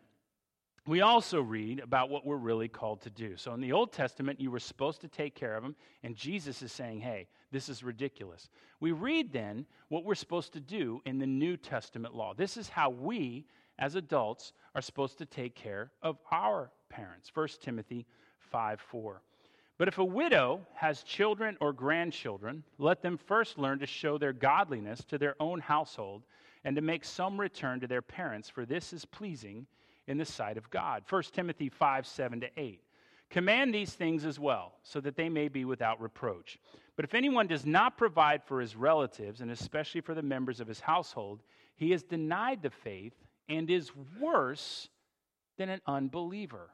we 0.87 1.01
also 1.01 1.41
read 1.41 1.79
about 1.79 2.09
what 2.09 2.25
we're 2.25 2.37
really 2.37 2.67
called 2.67 3.01
to 3.01 3.11
do. 3.11 3.37
So 3.37 3.53
in 3.53 3.61
the 3.61 3.71
Old 3.71 3.93
Testament, 3.93 4.41
you 4.41 4.49
were 4.49 4.59
supposed 4.59 5.01
to 5.01 5.07
take 5.07 5.35
care 5.35 5.55
of 5.55 5.61
them, 5.61 5.75
and 6.01 6.15
Jesus 6.15 6.63
is 6.63 6.71
saying, 6.71 7.01
hey, 7.01 7.27
this 7.51 7.69
is 7.69 7.83
ridiculous. 7.83 8.49
We 8.79 8.91
read 8.91 9.31
then 9.31 9.67
what 9.89 10.05
we're 10.05 10.15
supposed 10.15 10.53
to 10.53 10.59
do 10.59 11.01
in 11.05 11.19
the 11.19 11.27
New 11.27 11.55
Testament 11.55 12.15
law. 12.15 12.33
This 12.33 12.57
is 12.57 12.67
how 12.67 12.89
we, 12.89 13.45
as 13.77 13.95
adults, 13.95 14.53
are 14.73 14.81
supposed 14.81 15.19
to 15.19 15.25
take 15.25 15.53
care 15.55 15.91
of 16.01 16.17
our 16.31 16.71
parents. 16.89 17.29
1 17.33 17.47
Timothy 17.61 18.07
5 18.39 18.81
4. 18.81 19.21
But 19.81 19.87
if 19.87 19.97
a 19.97 20.05
widow 20.05 20.67
has 20.75 21.01
children 21.01 21.57
or 21.59 21.73
grandchildren, 21.73 22.63
let 22.77 23.01
them 23.01 23.17
first 23.17 23.57
learn 23.57 23.79
to 23.79 23.87
show 23.87 24.19
their 24.19 24.31
godliness 24.31 25.03
to 25.05 25.17
their 25.17 25.33
own 25.39 25.59
household 25.59 26.21
and 26.63 26.75
to 26.75 26.83
make 26.83 27.03
some 27.03 27.39
return 27.39 27.79
to 27.79 27.87
their 27.87 28.03
parents, 28.03 28.47
for 28.47 28.63
this 28.63 28.93
is 28.93 29.05
pleasing 29.05 29.65
in 30.05 30.19
the 30.19 30.23
sight 30.23 30.57
of 30.57 30.69
God. 30.69 31.01
1 31.09 31.23
Timothy 31.33 31.67
5 31.67 32.05
7 32.05 32.41
to 32.41 32.49
8. 32.55 32.79
Command 33.31 33.73
these 33.73 33.95
things 33.95 34.23
as 34.23 34.39
well, 34.39 34.75
so 34.83 35.01
that 35.01 35.15
they 35.15 35.29
may 35.29 35.47
be 35.47 35.65
without 35.65 35.99
reproach. 35.99 36.59
But 36.95 37.05
if 37.05 37.15
anyone 37.15 37.47
does 37.47 37.65
not 37.65 37.97
provide 37.97 38.43
for 38.43 38.61
his 38.61 38.75
relatives, 38.75 39.41
and 39.41 39.49
especially 39.49 40.01
for 40.01 40.13
the 40.13 40.21
members 40.21 40.59
of 40.59 40.67
his 40.67 40.81
household, 40.81 41.41
he 41.75 41.89
has 41.89 42.03
denied 42.03 42.61
the 42.61 42.69
faith 42.69 43.15
and 43.49 43.67
is 43.67 43.91
worse 44.19 44.89
than 45.57 45.69
an 45.69 45.81
unbeliever. 45.87 46.69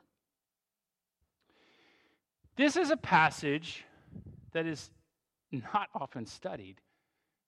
This 2.58 2.76
is 2.76 2.90
a 2.90 2.98
passage 2.98 3.86
that 4.54 4.66
is 4.66 4.90
not 5.52 5.90
often 5.94 6.26
studied 6.26 6.82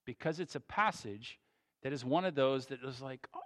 because 0.06 0.40
it's 0.40 0.54
a 0.54 0.60
passage 0.60 1.40
that 1.82 1.92
is 1.92 2.06
one 2.06 2.26
of 2.26 2.36
those 2.36 2.68
that 2.68 2.80
is 2.84 3.02
like, 3.02 3.28
oh, 3.36 3.40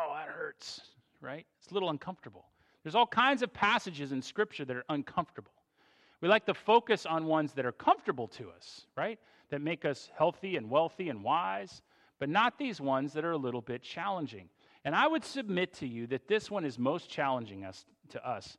oh, 0.00 0.14
that 0.14 0.28
hurts, 0.28 0.80
right? 1.20 1.44
It's 1.60 1.70
a 1.70 1.74
little 1.74 1.90
uncomfortable. 1.90 2.46
There's 2.82 2.94
all 2.94 3.06
kinds 3.06 3.42
of 3.42 3.52
passages 3.52 4.12
in 4.12 4.22
Scripture 4.22 4.64
that 4.64 4.74
are 4.74 4.84
uncomfortable. 4.88 5.52
We 6.22 6.28
like 6.28 6.46
to 6.46 6.54
focus 6.54 7.04
on 7.04 7.26
ones 7.26 7.52
that 7.52 7.66
are 7.66 7.72
comfortable 7.72 8.28
to 8.28 8.48
us, 8.48 8.86
right? 8.96 9.18
That 9.50 9.60
make 9.60 9.84
us 9.84 10.08
healthy 10.16 10.56
and 10.56 10.70
wealthy 10.70 11.10
and 11.10 11.22
wise, 11.22 11.82
but 12.18 12.30
not 12.30 12.58
these 12.58 12.80
ones 12.80 13.12
that 13.12 13.24
are 13.24 13.32
a 13.32 13.36
little 13.36 13.60
bit 13.60 13.82
challenging. 13.82 14.48
And 14.84 14.94
I 14.94 15.06
would 15.08 15.24
submit 15.24 15.74
to 15.74 15.86
you 15.86 16.06
that 16.06 16.26
this 16.26 16.50
one 16.50 16.64
is 16.64 16.78
most 16.78 17.10
challenging 17.10 17.66
us 17.66 17.84
to 18.10 18.26
us 18.26 18.56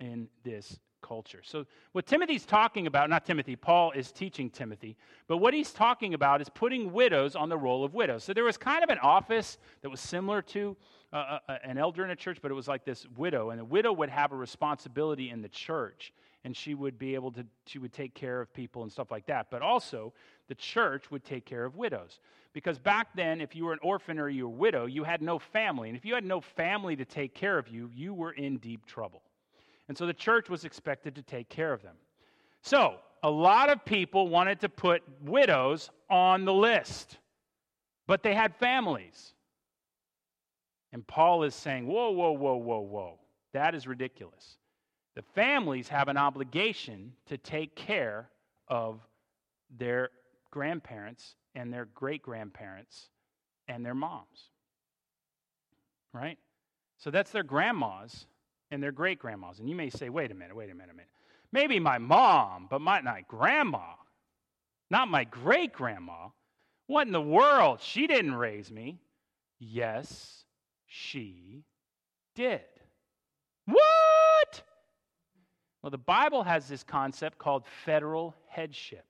in 0.00 0.28
this 0.42 0.78
culture. 1.02 1.40
So, 1.42 1.66
what 1.92 2.06
Timothy's 2.06 2.44
talking 2.44 2.86
about, 2.86 3.10
not 3.10 3.24
Timothy, 3.24 3.56
Paul 3.56 3.92
is 3.92 4.12
teaching 4.12 4.50
Timothy, 4.50 4.96
but 5.28 5.38
what 5.38 5.54
he's 5.54 5.72
talking 5.72 6.14
about 6.14 6.40
is 6.40 6.48
putting 6.48 6.92
widows 6.92 7.36
on 7.36 7.48
the 7.48 7.56
roll 7.58 7.84
of 7.84 7.94
widows. 7.94 8.24
So, 8.24 8.32
there 8.32 8.44
was 8.44 8.56
kind 8.56 8.82
of 8.82 8.90
an 8.90 8.98
office 8.98 9.58
that 9.82 9.90
was 9.90 10.00
similar 10.00 10.42
to 10.42 10.76
uh, 11.12 11.16
uh, 11.16 11.38
uh, 11.48 11.58
an 11.62 11.78
elder 11.78 12.04
in 12.04 12.10
a 12.10 12.16
church, 12.16 12.38
but 12.42 12.50
it 12.50 12.54
was 12.54 12.68
like 12.68 12.84
this 12.84 13.06
widow, 13.16 13.50
and 13.50 13.60
the 13.60 13.64
widow 13.64 13.92
would 13.92 14.10
have 14.10 14.32
a 14.32 14.36
responsibility 14.36 15.30
in 15.30 15.40
the 15.40 15.48
church, 15.48 16.12
and 16.44 16.56
she 16.56 16.74
would 16.74 16.98
be 16.98 17.14
able 17.14 17.30
to, 17.30 17.46
she 17.64 17.78
would 17.78 17.92
take 17.92 18.12
care 18.12 18.40
of 18.40 18.52
people 18.52 18.82
and 18.82 18.90
stuff 18.90 19.10
like 19.10 19.26
that. 19.26 19.46
But 19.50 19.62
also, 19.62 20.12
the 20.48 20.54
church 20.54 21.10
would 21.10 21.24
take 21.24 21.44
care 21.44 21.64
of 21.64 21.76
widows. 21.76 22.20
Because 22.52 22.78
back 22.78 23.08
then, 23.14 23.40
if 23.40 23.54
you 23.54 23.66
were 23.66 23.72
an 23.72 23.78
orphan 23.82 24.18
or 24.18 24.28
you 24.28 24.48
were 24.48 24.54
a 24.54 24.58
widow, 24.58 24.86
you 24.86 25.04
had 25.04 25.22
no 25.22 25.38
family. 25.38 25.88
And 25.88 25.96
if 25.96 26.04
you 26.04 26.14
had 26.14 26.24
no 26.24 26.40
family 26.40 26.96
to 26.96 27.04
take 27.04 27.34
care 27.34 27.58
of 27.58 27.68
you, 27.68 27.90
you 27.94 28.14
were 28.14 28.32
in 28.32 28.56
deep 28.58 28.86
trouble. 28.86 29.22
And 29.88 29.96
so 29.96 30.06
the 30.06 30.14
church 30.14 30.48
was 30.48 30.64
expected 30.64 31.14
to 31.14 31.22
take 31.22 31.48
care 31.48 31.72
of 31.72 31.82
them. 31.82 31.96
So, 32.62 32.96
a 33.22 33.30
lot 33.30 33.70
of 33.70 33.84
people 33.84 34.28
wanted 34.28 34.60
to 34.60 34.68
put 34.68 35.02
widows 35.22 35.90
on 36.10 36.44
the 36.44 36.52
list, 36.52 37.18
but 38.06 38.22
they 38.22 38.34
had 38.34 38.54
families. 38.54 39.32
And 40.92 41.06
Paul 41.06 41.42
is 41.42 41.54
saying, 41.54 41.86
whoa, 41.86 42.10
whoa, 42.10 42.32
whoa, 42.32 42.56
whoa, 42.56 42.80
whoa. 42.80 43.18
That 43.52 43.74
is 43.74 43.86
ridiculous. 43.86 44.58
The 45.14 45.22
families 45.34 45.88
have 45.88 46.08
an 46.08 46.16
obligation 46.16 47.12
to 47.26 47.38
take 47.38 47.74
care 47.74 48.28
of 48.68 49.00
their 49.76 50.10
grandparents 50.50 51.36
and 51.54 51.72
their 51.72 51.86
great 51.94 52.22
grandparents 52.22 53.08
and 53.66 53.84
their 53.84 53.94
moms. 53.94 54.50
Right? 56.12 56.38
So 56.98 57.10
that's 57.10 57.30
their 57.30 57.42
grandmas 57.42 58.26
and 58.70 58.82
their 58.82 58.92
great 58.92 59.18
grandmas. 59.18 59.58
And 59.58 59.68
you 59.68 59.74
may 59.74 59.90
say, 59.90 60.08
wait 60.08 60.30
a 60.30 60.34
minute, 60.34 60.56
wait 60.56 60.70
a 60.70 60.74
minute, 60.74 60.90
a 60.92 60.94
minute. 60.94 61.10
Maybe 61.52 61.78
my 61.78 61.98
mom, 61.98 62.66
but 62.68 62.80
my, 62.80 63.24
grandma, 63.28 63.94
not 64.90 65.08
my 65.08 65.24
great 65.24 65.72
grandma. 65.72 66.28
What 66.86 67.06
in 67.06 67.12
the 67.12 67.20
world? 67.20 67.80
She 67.80 68.06
didn't 68.06 68.34
raise 68.34 68.70
me. 68.70 69.00
Yes, 69.58 70.44
she 70.86 71.64
did. 72.34 72.60
What? 73.66 74.62
Well, 75.82 75.90
the 75.90 75.98
Bible 75.98 76.42
has 76.42 76.68
this 76.68 76.82
concept 76.82 77.38
called 77.38 77.64
federal 77.84 78.34
headship. 78.48 79.06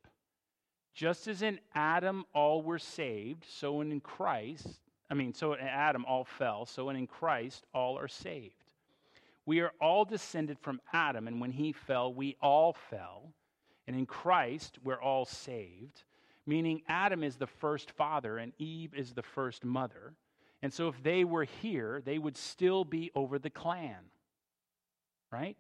Just 0.95 1.29
as 1.29 1.43
in 1.43 1.59
Adam 1.75 2.25
all 2.35 2.63
were 2.63 2.79
saved, 2.79 3.45
so 3.49 3.81
in 3.83 4.01
Christ, 4.01 4.81
I 5.11 5.15
mean, 5.15 5.35
so 5.35 5.53
in 5.53 5.61
Adam 5.61 6.05
all 6.07 6.25
fell, 6.25 6.65
so 6.65 6.89
in 6.89 7.07
Christ 7.07 7.67
all 7.75 7.99
are 7.99 8.09
saved. 8.09 8.66
We 9.47 9.61
are 9.61 9.73
all 9.81 10.05
descended 10.05 10.59
from 10.59 10.81
Adam, 10.93 11.29
and 11.29 11.41
when 11.41 11.53
he 11.53 11.73
fell, 11.73 12.13
we 12.13 12.37
all 12.43 12.77
fell. 12.91 13.33
And 13.87 13.97
in 13.97 14.05
Christ, 14.05 14.79
we're 14.83 15.01
all 15.01 15.25
saved, 15.25 16.03
meaning 16.45 16.83
Adam 16.89 17.23
is 17.23 17.37
the 17.37 17.47
first 17.47 17.93
father 17.93 18.39
and 18.39 18.53
Eve 18.59 18.93
is 18.95 19.13
the 19.13 19.23
first 19.23 19.65
mother. 19.65 20.15
And 20.63 20.73
so 20.73 20.89
if 20.89 21.01
they 21.03 21.25
were 21.25 21.45
here, 21.45 22.03
they 22.05 22.19
would 22.19 22.37
still 22.37 22.85
be 22.85 23.13
over 23.15 23.39
the 23.39 23.51
clan, 23.51 24.11
right? 25.31 25.57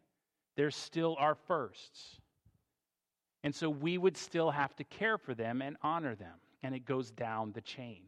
They're 0.56 0.72
still 0.72 1.16
our 1.20 1.36
firsts. 1.36 2.18
And 3.44 3.54
so 3.54 3.70
we 3.70 3.98
would 3.98 4.16
still 4.16 4.50
have 4.50 4.74
to 4.76 4.84
care 4.84 5.18
for 5.18 5.34
them 5.34 5.62
and 5.62 5.76
honor 5.82 6.16
them. 6.16 6.34
And 6.64 6.74
it 6.74 6.84
goes 6.84 7.12
down 7.12 7.52
the 7.52 7.60
chain. 7.60 8.02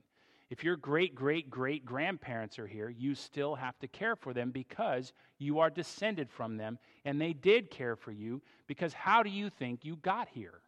If 0.50 0.64
your 0.64 0.76
great, 0.76 1.14
great, 1.14 1.50
great 1.50 1.84
grandparents 1.84 2.58
are 2.58 2.66
here, 2.66 2.88
you 2.88 3.14
still 3.14 3.54
have 3.54 3.78
to 3.80 3.88
care 3.88 4.16
for 4.16 4.32
them 4.32 4.50
because 4.50 5.12
you 5.38 5.58
are 5.58 5.68
descended 5.68 6.30
from 6.30 6.56
them 6.56 6.78
and 7.04 7.20
they 7.20 7.34
did 7.34 7.70
care 7.70 7.96
for 7.96 8.12
you 8.12 8.40
because 8.66 8.94
how 8.94 9.22
do 9.22 9.28
you 9.28 9.50
think 9.50 9.84
you 9.84 9.96
got 9.96 10.28
here? 10.28 10.60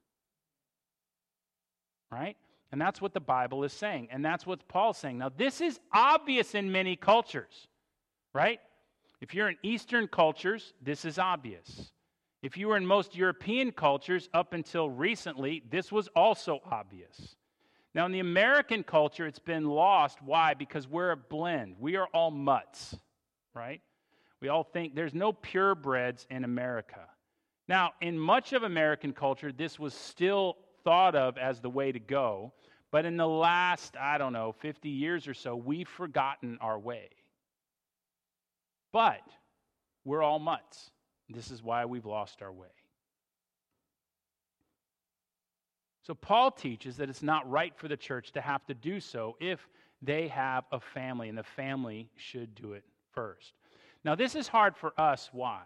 Right? 2.13 2.37
And 2.73 2.81
that's 2.81 3.01
what 3.01 3.15
the 3.15 3.21
Bible 3.21 3.65
is 3.65 3.73
saying. 3.73 4.09
And 4.11 4.25
that's 4.25 4.47
what 4.47 4.69
Paul's 4.69 4.99
saying. 4.99 5.19
Now, 5.19 5.31
this 5.35 5.61
is 5.61 5.81
obvious 5.93 6.55
in 6.55 6.71
many 6.71 6.95
cultures, 6.95 7.69
right? 8.35 8.61
If 9.21 9.35
you're 9.35 9.49
in 9.49 9.57
Eastern 9.63 10.09
cultures, 10.09 10.75
this 10.83 11.05
is 11.05 11.19
obvious. 11.19 11.91
If 12.43 12.57
you 12.57 12.69
were 12.69 12.77
in 12.77 12.87
most 12.87 13.15
European 13.15 13.73
cultures 13.73 14.29
up 14.33 14.53
until 14.53 14.89
recently, 14.89 15.63
this 15.71 15.91
was 15.91 16.09
also 16.09 16.61
obvious. 16.71 17.37
Now, 17.95 18.07
in 18.07 18.13
the 18.13 18.21
American 18.21 18.85
culture, 18.85 19.27
it's 19.27 19.41
been 19.41 19.65
lost. 19.65 20.23
Why? 20.23 20.55
Because 20.55 20.87
we're 20.87 21.11
a 21.11 21.17
blend. 21.17 21.77
We 21.81 21.97
are 21.97 22.07
all 22.15 22.31
mutts, 22.31 22.97
right? 23.55 23.81
We 24.41 24.49
all 24.49 24.63
think 24.63 24.95
there's 24.95 25.15
no 25.15 25.33
purebreds 25.33 26.25
in 26.31 26.45
America. 26.45 27.01
Now, 27.69 27.93
in 28.01 28.19
much 28.19 28.53
of 28.53 28.63
American 28.63 29.13
culture, 29.13 29.53
this 29.53 29.79
was 29.79 29.93
still 29.93 30.57
thought 30.85 31.15
of 31.15 31.37
as 31.37 31.61
the 31.61 31.71
way 31.71 31.93
to 31.93 31.99
go. 31.99 32.53
But 32.91 33.05
in 33.05 33.17
the 33.17 33.29
last, 33.29 33.97
I 33.97 34.19
don't 34.19 34.33
know, 34.33 34.53
50 34.61 34.89
years 34.89 35.29
or 35.29 35.35
so, 35.35 35.55
we've 35.55 35.89
forgotten 35.89 36.59
our 36.61 36.79
way. 36.79 37.11
But 38.93 39.23
we're 40.05 40.23
all 40.23 40.39
mutts. 40.39 40.91
This 41.29 41.51
is 41.51 41.63
why 41.63 41.85
we've 41.85 42.07
lost 42.07 42.43
our 42.43 42.53
way. 42.53 42.67
So, 46.11 46.15
Paul 46.17 46.51
teaches 46.51 46.97
that 46.97 47.09
it's 47.09 47.23
not 47.23 47.49
right 47.49 47.73
for 47.77 47.87
the 47.87 47.97
church 47.97 48.33
to 48.33 48.41
have 48.41 48.67
to 48.67 48.75
do 48.75 48.99
so 48.99 49.37
if 49.39 49.69
they 50.03 50.27
have 50.27 50.65
a 50.73 50.81
family, 50.81 51.29
and 51.29 51.39
the 51.39 51.45
family 51.45 52.11
should 52.17 52.53
do 52.57 52.73
it 52.73 52.83
first. 53.13 53.53
Now, 54.05 54.17
this 54.17 54.35
is 54.35 54.49
hard 54.49 54.77
for 54.77 54.93
us. 55.01 55.31
Why? 55.33 55.61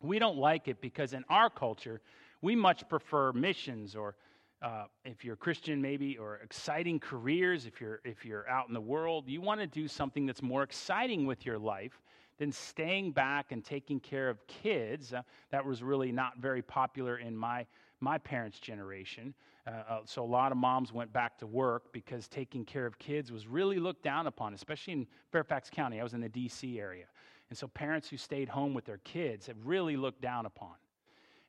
We 0.00 0.20
don't 0.20 0.36
like 0.36 0.68
it 0.68 0.80
because 0.80 1.14
in 1.14 1.24
our 1.28 1.50
culture, 1.50 2.00
we 2.42 2.54
much 2.54 2.88
prefer 2.88 3.32
missions 3.32 3.96
or 3.96 4.14
uh, 4.62 4.84
if 5.04 5.24
you're 5.24 5.34
a 5.34 5.36
Christian, 5.36 5.82
maybe, 5.82 6.16
or 6.16 6.36
exciting 6.36 7.00
careers, 7.00 7.66
if 7.66 7.80
you're, 7.80 8.00
if 8.04 8.24
you're 8.24 8.48
out 8.48 8.68
in 8.68 8.74
the 8.74 8.80
world, 8.80 9.24
you 9.26 9.40
want 9.40 9.60
to 9.60 9.66
do 9.66 9.88
something 9.88 10.26
that's 10.26 10.42
more 10.42 10.62
exciting 10.62 11.26
with 11.26 11.44
your 11.44 11.58
life 11.58 12.00
than 12.38 12.52
staying 12.52 13.10
back 13.10 13.50
and 13.50 13.64
taking 13.64 13.98
care 13.98 14.28
of 14.28 14.46
kids. 14.46 15.12
Uh, 15.12 15.22
that 15.50 15.66
was 15.66 15.82
really 15.82 16.12
not 16.12 16.38
very 16.38 16.62
popular 16.62 17.18
in 17.18 17.36
my 17.36 17.66
my 18.02 18.18
parents' 18.18 18.58
generation. 18.58 19.32
Uh, 19.66 19.70
uh, 19.70 20.00
so 20.04 20.22
a 20.22 20.26
lot 20.26 20.52
of 20.52 20.58
moms 20.58 20.92
went 20.92 21.12
back 21.12 21.38
to 21.38 21.46
work 21.46 21.92
because 21.92 22.26
taking 22.28 22.64
care 22.64 22.84
of 22.84 22.98
kids 22.98 23.30
was 23.30 23.46
really 23.46 23.78
looked 23.78 24.02
down 24.02 24.26
upon, 24.26 24.54
especially 24.54 24.92
in 24.92 25.06
Fairfax 25.30 25.70
County. 25.70 26.00
I 26.00 26.02
was 26.02 26.12
in 26.14 26.20
the 26.20 26.28
D.C. 26.28 26.80
area. 26.80 27.06
And 27.48 27.56
so 27.56 27.68
parents 27.68 28.08
who 28.08 28.16
stayed 28.16 28.48
home 28.48 28.74
with 28.74 28.84
their 28.84 28.98
kids 28.98 29.46
have 29.46 29.56
really 29.64 29.96
looked 29.96 30.20
down 30.20 30.46
upon. 30.46 30.74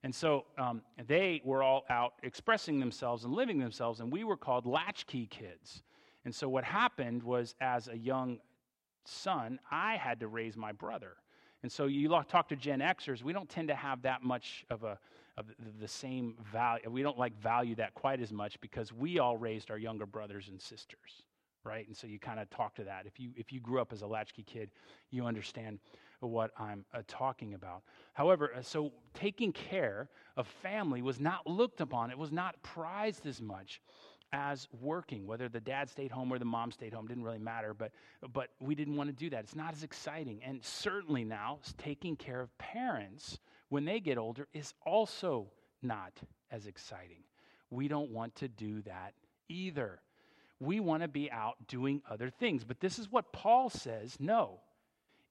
And 0.03 0.13
so 0.13 0.45
um, 0.57 0.81
they 1.07 1.41
were 1.45 1.63
all 1.63 1.85
out 1.89 2.13
expressing 2.23 2.79
themselves 2.79 3.23
and 3.23 3.33
living 3.33 3.57
themselves, 3.57 4.01
and 4.01 4.11
we 4.11 4.23
were 4.25 4.35
called 4.35 4.65
latchkey 4.65 5.27
kids. 5.27 5.81
And 6.25 6.35
so 6.35 6.49
what 6.49 6.65
happened 6.65 7.23
was, 7.23 7.55
as 7.61 7.87
a 7.87 7.97
young 7.97 8.39
son, 9.05 9.59
I 9.71 9.95
had 9.95 10.19
to 10.19 10.27
raise 10.27 10.57
my 10.57 10.73
brother. 10.73 11.15
And 11.63 11.71
so 11.71 11.85
you 11.85 12.09
talk 12.27 12.49
to 12.49 12.57
Gen 12.57 12.79
Xers, 12.79 13.23
we 13.23 13.31
don't 13.31 13.49
tend 13.49 13.69
to 13.69 13.75
have 13.75 14.01
that 14.01 14.21
much 14.21 14.65
of 14.69 14.83
a 14.83 14.99
of 15.37 15.47
the 15.79 15.87
same 15.87 16.35
value. 16.51 16.89
We 16.89 17.01
don't 17.01 17.17
like 17.17 17.39
value 17.39 17.75
that 17.75 17.93
quite 17.93 18.21
as 18.21 18.31
much 18.31 18.59
because 18.61 18.93
we 18.93 19.19
all 19.19 19.37
raised 19.37 19.71
our 19.71 19.77
younger 19.77 20.05
brothers 20.05 20.47
and 20.49 20.61
sisters, 20.61 21.23
right? 21.63 21.87
And 21.87 21.95
so 21.95 22.07
you 22.07 22.19
kind 22.19 22.39
of 22.39 22.49
talk 22.49 22.75
to 22.75 22.83
that. 22.83 23.05
If 23.05 23.19
you 23.19 23.31
if 23.35 23.51
you 23.51 23.59
grew 23.59 23.81
up 23.81 23.91
as 23.93 24.01
a 24.01 24.07
latchkey 24.07 24.43
kid, 24.43 24.69
you 25.09 25.25
understand 25.25 25.79
what 26.19 26.51
I'm 26.57 26.85
uh, 26.93 27.01
talking 27.07 27.53
about. 27.53 27.81
However, 28.13 28.51
uh, 28.55 28.61
so 28.61 28.93
taking 29.13 29.51
care 29.51 30.09
of 30.37 30.47
family 30.47 31.01
was 31.01 31.19
not 31.19 31.45
looked 31.47 31.81
upon. 31.81 32.11
It 32.11 32.17
was 32.17 32.31
not 32.31 32.61
prized 32.63 33.25
as 33.25 33.41
much 33.41 33.81
as 34.31 34.67
working. 34.81 35.27
Whether 35.27 35.47
the 35.47 35.59
dad 35.59 35.89
stayed 35.89 36.11
home 36.11 36.31
or 36.31 36.39
the 36.39 36.45
mom 36.45 36.71
stayed 36.71 36.93
home 36.93 37.07
didn't 37.07 37.23
really 37.23 37.39
matter, 37.39 37.73
but 37.73 37.91
but 38.33 38.49
we 38.59 38.75
didn't 38.75 38.95
want 38.95 39.09
to 39.09 39.15
do 39.15 39.29
that. 39.29 39.43
It's 39.43 39.55
not 39.55 39.73
as 39.73 39.83
exciting. 39.83 40.41
And 40.43 40.63
certainly 40.63 41.23
now, 41.23 41.59
taking 41.77 42.15
care 42.15 42.41
of 42.41 42.55
parents 42.57 43.39
when 43.73 43.85
they 43.85 43.99
get 43.99 44.19
older 44.19 44.47
is 44.53 44.71
also 44.85 45.47
not 45.81 46.13
as 46.51 46.67
exciting. 46.67 47.23
We 47.71 47.87
don't 47.87 48.11
want 48.11 48.35
to 48.35 48.47
do 48.47 48.83
that 48.83 49.15
either. 49.49 49.99
We 50.59 50.79
want 50.79 51.01
to 51.01 51.07
be 51.07 51.31
out 51.31 51.55
doing 51.67 52.03
other 52.07 52.29
things. 52.29 52.63
But 52.63 52.79
this 52.79 52.99
is 52.99 53.11
what 53.11 53.33
Paul 53.33 53.71
says 53.71 54.15
no. 54.19 54.59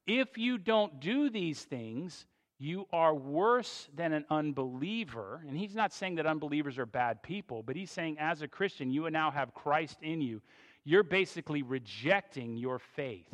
If 0.09 0.39
you 0.39 0.59
don't 0.59 0.99
do 0.99 1.31
these 1.31 1.63
things, 1.63 2.27
you 2.59 2.89
are 2.93 3.15
worse 3.15 3.89
than 3.95 4.13
an 4.13 4.25
unbeliever. 4.29 5.45
And 5.47 5.57
he's 5.57 5.77
not 5.77 5.93
saying 5.93 6.17
that 6.17 6.27
unbelievers 6.27 6.79
are 6.79 6.87
bad 6.87 7.23
people, 7.23 7.63
but 7.63 7.77
he's 7.77 7.93
saying 7.93 8.17
as 8.19 8.43
a 8.43 8.49
Christian, 8.49 8.91
you 8.91 9.09
now 9.09 9.31
have 9.31 9.55
Christ 9.55 9.99
in 10.03 10.21
you. 10.21 10.43
You're 10.83 11.05
basically 11.05 11.63
rejecting 11.63 12.57
your 12.57 12.81
faith. 12.81 13.33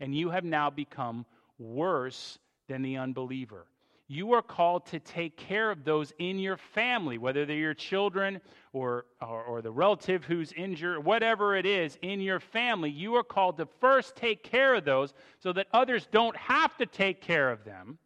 And 0.00 0.12
you 0.12 0.30
have 0.30 0.42
now 0.42 0.68
become 0.68 1.26
worse 1.60 2.40
than 2.66 2.82
the 2.82 2.96
unbeliever 2.96 3.66
you 4.12 4.34
are 4.34 4.42
called 4.42 4.84
to 4.84 5.00
take 5.00 5.38
care 5.38 5.70
of 5.70 5.84
those 5.84 6.12
in 6.18 6.38
your 6.38 6.58
family, 6.58 7.16
whether 7.16 7.46
they're 7.46 7.56
your 7.56 7.72
children 7.72 8.42
or, 8.74 9.06
or, 9.22 9.42
or, 9.44 9.62
the 9.62 9.70
relative 9.70 10.22
who's 10.22 10.52
injured, 10.52 11.02
whatever 11.02 11.56
it 11.56 11.64
is 11.64 11.98
in 12.02 12.20
your 12.20 12.38
family. 12.38 12.90
You 12.90 13.14
are 13.14 13.24
called 13.24 13.56
to 13.56 13.66
first 13.80 14.14
take 14.14 14.42
care 14.42 14.74
of 14.74 14.84
those 14.84 15.14
so 15.38 15.54
that 15.54 15.66
others 15.72 16.06
don't 16.12 16.36
have 16.36 16.76
to 16.76 16.84
take 16.84 17.22
care 17.22 17.50
of 17.50 17.64
them, 17.64 17.96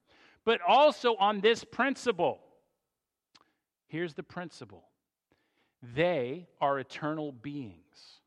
but 0.44 0.60
also 0.66 1.16
on 1.16 1.40
this 1.40 1.64
principle. 1.64 2.38
Here's 3.88 4.14
the 4.14 4.22
principle 4.22 4.84
they 5.82 6.46
are 6.60 6.78
eternal 6.78 7.32
beings. 7.32 8.20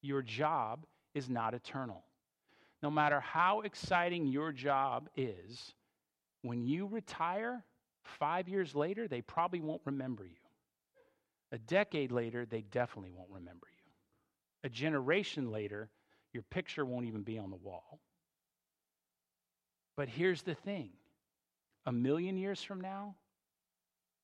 Your 0.00 0.22
job 0.22 0.86
is 1.14 1.30
not 1.30 1.54
eternal. 1.54 2.02
No 2.82 2.90
matter 2.90 3.20
how 3.20 3.60
exciting 3.60 4.26
your 4.26 4.50
job 4.50 5.08
is, 5.16 5.72
when 6.42 6.64
you 6.64 6.86
retire, 6.86 7.64
five 8.02 8.48
years 8.48 8.74
later, 8.74 9.08
they 9.08 9.20
probably 9.20 9.60
won't 9.60 9.82
remember 9.84 10.24
you. 10.24 10.36
A 11.52 11.58
decade 11.58 12.12
later, 12.12 12.46
they 12.46 12.62
definitely 12.62 13.12
won't 13.12 13.30
remember 13.30 13.66
you. 13.70 13.82
A 14.64 14.68
generation 14.68 15.50
later, 15.50 15.90
your 16.32 16.42
picture 16.44 16.84
won't 16.84 17.06
even 17.06 17.22
be 17.22 17.38
on 17.38 17.50
the 17.50 17.56
wall. 17.56 18.00
But 19.96 20.08
here's 20.08 20.42
the 20.42 20.54
thing 20.54 20.90
a 21.86 21.92
million 21.92 22.36
years 22.36 22.62
from 22.62 22.80
now, 22.80 23.16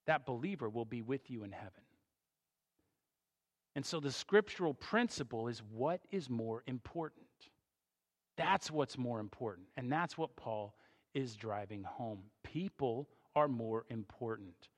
that 0.07 0.25
believer 0.25 0.69
will 0.69 0.85
be 0.85 1.03
with 1.03 1.31
you 1.31 1.45
in 1.45 1.53
heaven. 1.53 1.83
And 3.75 3.85
so 3.85 4.01
the 4.01 4.11
scriptural 4.11 4.75
principle 4.75 5.49
is 5.49 5.63
what 5.73 6.01
is 6.11 6.31
more 6.31 6.63
important? 6.67 7.27
That's 8.37 8.71
what's 8.71 8.97
more 8.97 9.21
important. 9.21 9.69
And 9.77 9.93
that's 9.93 10.17
what 10.17 10.35
Paul 10.37 10.75
is 11.15 11.37
driving 11.37 11.83
home. 11.83 12.21
People 12.43 13.09
are 13.35 13.49
more 13.49 13.85
important. 13.91 14.69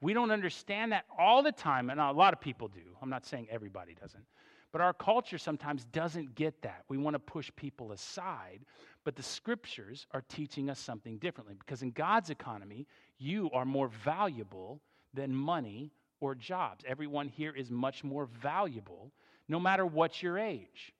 We 0.00 0.12
don't 0.12 0.30
understand 0.30 0.92
that 0.92 1.04
all 1.18 1.42
the 1.42 1.52
time, 1.52 1.90
and 1.90 2.00
a 2.00 2.12
lot 2.12 2.32
of 2.32 2.40
people 2.40 2.68
do. 2.68 2.96
I'm 3.00 3.10
not 3.10 3.24
saying 3.24 3.48
everybody 3.50 3.94
doesn't. 3.94 4.24
But 4.72 4.80
our 4.80 4.92
culture 4.92 5.38
sometimes 5.38 5.84
doesn't 5.86 6.34
get 6.34 6.60
that. 6.62 6.84
We 6.88 6.98
want 6.98 7.14
to 7.14 7.18
push 7.18 7.50
people 7.56 7.92
aside, 7.92 8.60
but 9.04 9.16
the 9.16 9.22
scriptures 9.22 10.06
are 10.12 10.22
teaching 10.28 10.68
us 10.68 10.78
something 10.78 11.18
differently 11.18 11.54
because 11.58 11.82
in 11.82 11.92
God's 11.92 12.30
economy, 12.30 12.86
you 13.18 13.50
are 13.52 13.64
more 13.64 13.88
valuable 13.88 14.82
than 15.14 15.34
money 15.34 15.92
or 16.20 16.34
jobs. 16.34 16.84
Everyone 16.86 17.28
here 17.28 17.52
is 17.54 17.70
much 17.70 18.04
more 18.04 18.26
valuable 18.26 19.12
no 19.48 19.60
matter 19.60 19.86
what 19.86 20.22
your 20.22 20.38
age. 20.38 20.92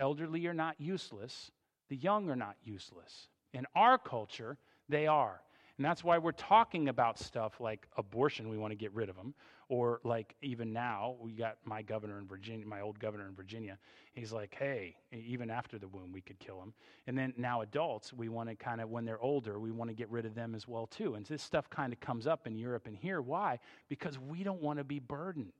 Elderly 0.00 0.46
are 0.46 0.54
not 0.54 0.80
useless, 0.80 1.52
the 1.88 1.96
young 1.96 2.28
are 2.28 2.36
not 2.36 2.56
useless. 2.64 3.28
In 3.52 3.66
our 3.74 3.98
culture, 3.98 4.56
they 4.88 5.06
are. 5.06 5.40
And 5.78 5.84
that's 5.84 6.04
why 6.04 6.18
we're 6.18 6.32
talking 6.32 6.88
about 6.88 7.18
stuff 7.18 7.60
like 7.60 7.86
abortion, 7.96 8.48
we 8.48 8.58
want 8.58 8.72
to 8.72 8.76
get 8.76 8.92
rid 8.92 9.08
of 9.08 9.16
them. 9.16 9.34
Or 9.68 10.00
like 10.04 10.34
even 10.42 10.72
now, 10.72 11.16
we 11.18 11.32
got 11.32 11.56
my 11.64 11.80
governor 11.80 12.18
in 12.18 12.26
Virginia, 12.26 12.66
my 12.66 12.82
old 12.82 12.98
governor 12.98 13.26
in 13.26 13.34
Virginia. 13.34 13.78
He's 14.12 14.32
like, 14.32 14.54
hey, 14.58 14.96
even 15.12 15.50
after 15.50 15.78
the 15.78 15.88
womb, 15.88 16.12
we 16.12 16.20
could 16.20 16.38
kill 16.38 16.60
them. 16.60 16.74
And 17.06 17.16
then 17.16 17.32
now 17.38 17.62
adults, 17.62 18.12
we 18.12 18.28
want 18.28 18.50
to 18.50 18.54
kind 18.54 18.82
of, 18.82 18.90
when 18.90 19.06
they're 19.06 19.22
older, 19.22 19.58
we 19.58 19.70
want 19.70 19.88
to 19.88 19.94
get 19.94 20.10
rid 20.10 20.26
of 20.26 20.34
them 20.34 20.54
as 20.54 20.68
well 20.68 20.86
too. 20.86 21.14
And 21.14 21.24
this 21.24 21.42
stuff 21.42 21.70
kind 21.70 21.92
of 21.92 22.00
comes 22.00 22.26
up 22.26 22.46
in 22.46 22.58
Europe 22.58 22.86
and 22.86 22.96
here. 22.96 23.22
Why? 23.22 23.58
Because 23.88 24.18
we 24.18 24.44
don't 24.44 24.60
want 24.60 24.78
to 24.78 24.84
be 24.84 24.98
burdened. 24.98 25.52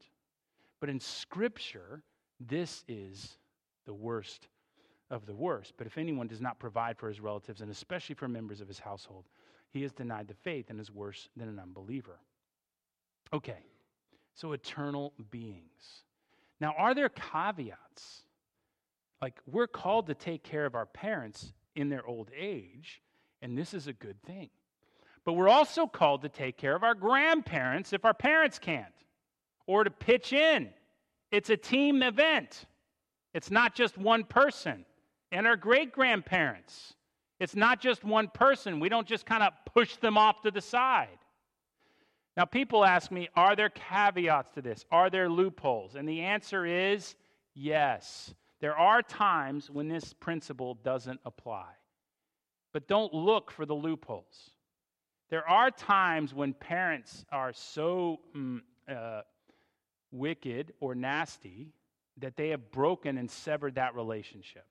But 0.78 0.90
in 0.90 1.00
Scripture, 1.00 2.02
this 2.38 2.84
is 2.86 3.38
the 3.86 3.94
worst 3.94 4.46
of 5.12 5.26
the 5.26 5.34
worst. 5.34 5.74
But 5.76 5.86
if 5.86 5.98
anyone 5.98 6.26
does 6.26 6.40
not 6.40 6.58
provide 6.58 6.98
for 6.98 7.08
his 7.08 7.20
relatives, 7.20 7.60
and 7.60 7.70
especially 7.70 8.14
for 8.16 8.26
members 8.26 8.60
of 8.60 8.66
his 8.66 8.80
household, 8.80 9.26
he 9.70 9.82
has 9.82 9.92
denied 9.92 10.26
the 10.26 10.34
faith 10.34 10.70
and 10.70 10.80
is 10.80 10.90
worse 10.90 11.28
than 11.36 11.48
an 11.48 11.60
unbeliever. 11.60 12.18
Okay, 13.32 13.64
so 14.34 14.52
eternal 14.52 15.12
beings. 15.30 16.02
Now, 16.60 16.74
are 16.76 16.94
there 16.94 17.10
caveats? 17.10 18.22
Like, 19.20 19.40
we're 19.46 19.68
called 19.68 20.08
to 20.08 20.14
take 20.14 20.42
care 20.42 20.66
of 20.66 20.74
our 20.74 20.86
parents 20.86 21.52
in 21.76 21.88
their 21.88 22.04
old 22.06 22.30
age, 22.36 23.00
and 23.40 23.56
this 23.56 23.72
is 23.74 23.86
a 23.86 23.92
good 23.92 24.20
thing. 24.22 24.50
But 25.24 25.34
we're 25.34 25.48
also 25.48 25.86
called 25.86 26.22
to 26.22 26.28
take 26.28 26.56
care 26.56 26.74
of 26.74 26.82
our 26.82 26.94
grandparents 26.94 27.92
if 27.92 28.04
our 28.04 28.14
parents 28.14 28.58
can't, 28.58 28.92
or 29.66 29.84
to 29.84 29.90
pitch 29.90 30.32
in. 30.32 30.70
It's 31.30 31.50
a 31.50 31.56
team 31.56 32.02
event, 32.02 32.66
it's 33.34 33.50
not 33.50 33.74
just 33.74 33.96
one 33.96 34.24
person. 34.24 34.84
And 35.32 35.46
our 35.46 35.56
great 35.56 35.92
grandparents. 35.92 36.94
It's 37.40 37.56
not 37.56 37.80
just 37.80 38.04
one 38.04 38.28
person. 38.28 38.78
We 38.78 38.88
don't 38.88 39.06
just 39.08 39.26
kind 39.26 39.42
of 39.42 39.52
push 39.74 39.96
them 39.96 40.16
off 40.16 40.42
to 40.42 40.52
the 40.52 40.60
side. 40.60 41.18
Now, 42.36 42.44
people 42.44 42.84
ask 42.84 43.10
me, 43.10 43.28
are 43.34 43.56
there 43.56 43.68
caveats 43.68 44.52
to 44.52 44.62
this? 44.62 44.86
Are 44.92 45.10
there 45.10 45.28
loopholes? 45.28 45.96
And 45.96 46.08
the 46.08 46.20
answer 46.20 46.64
is 46.64 47.16
yes. 47.54 48.32
There 48.60 48.78
are 48.78 49.02
times 49.02 49.68
when 49.68 49.88
this 49.88 50.12
principle 50.12 50.78
doesn't 50.84 51.20
apply. 51.24 51.66
But 52.72 52.86
don't 52.86 53.12
look 53.12 53.50
for 53.50 53.66
the 53.66 53.74
loopholes. 53.74 54.50
There 55.30 55.48
are 55.48 55.70
times 55.70 56.32
when 56.32 56.52
parents 56.52 57.24
are 57.32 57.52
so 57.52 58.20
mm, 58.36 58.60
uh, 58.88 59.22
wicked 60.10 60.74
or 60.80 60.94
nasty 60.94 61.72
that 62.18 62.36
they 62.36 62.50
have 62.50 62.70
broken 62.70 63.18
and 63.18 63.30
severed 63.30 63.74
that 63.74 63.94
relationship, 63.94 64.66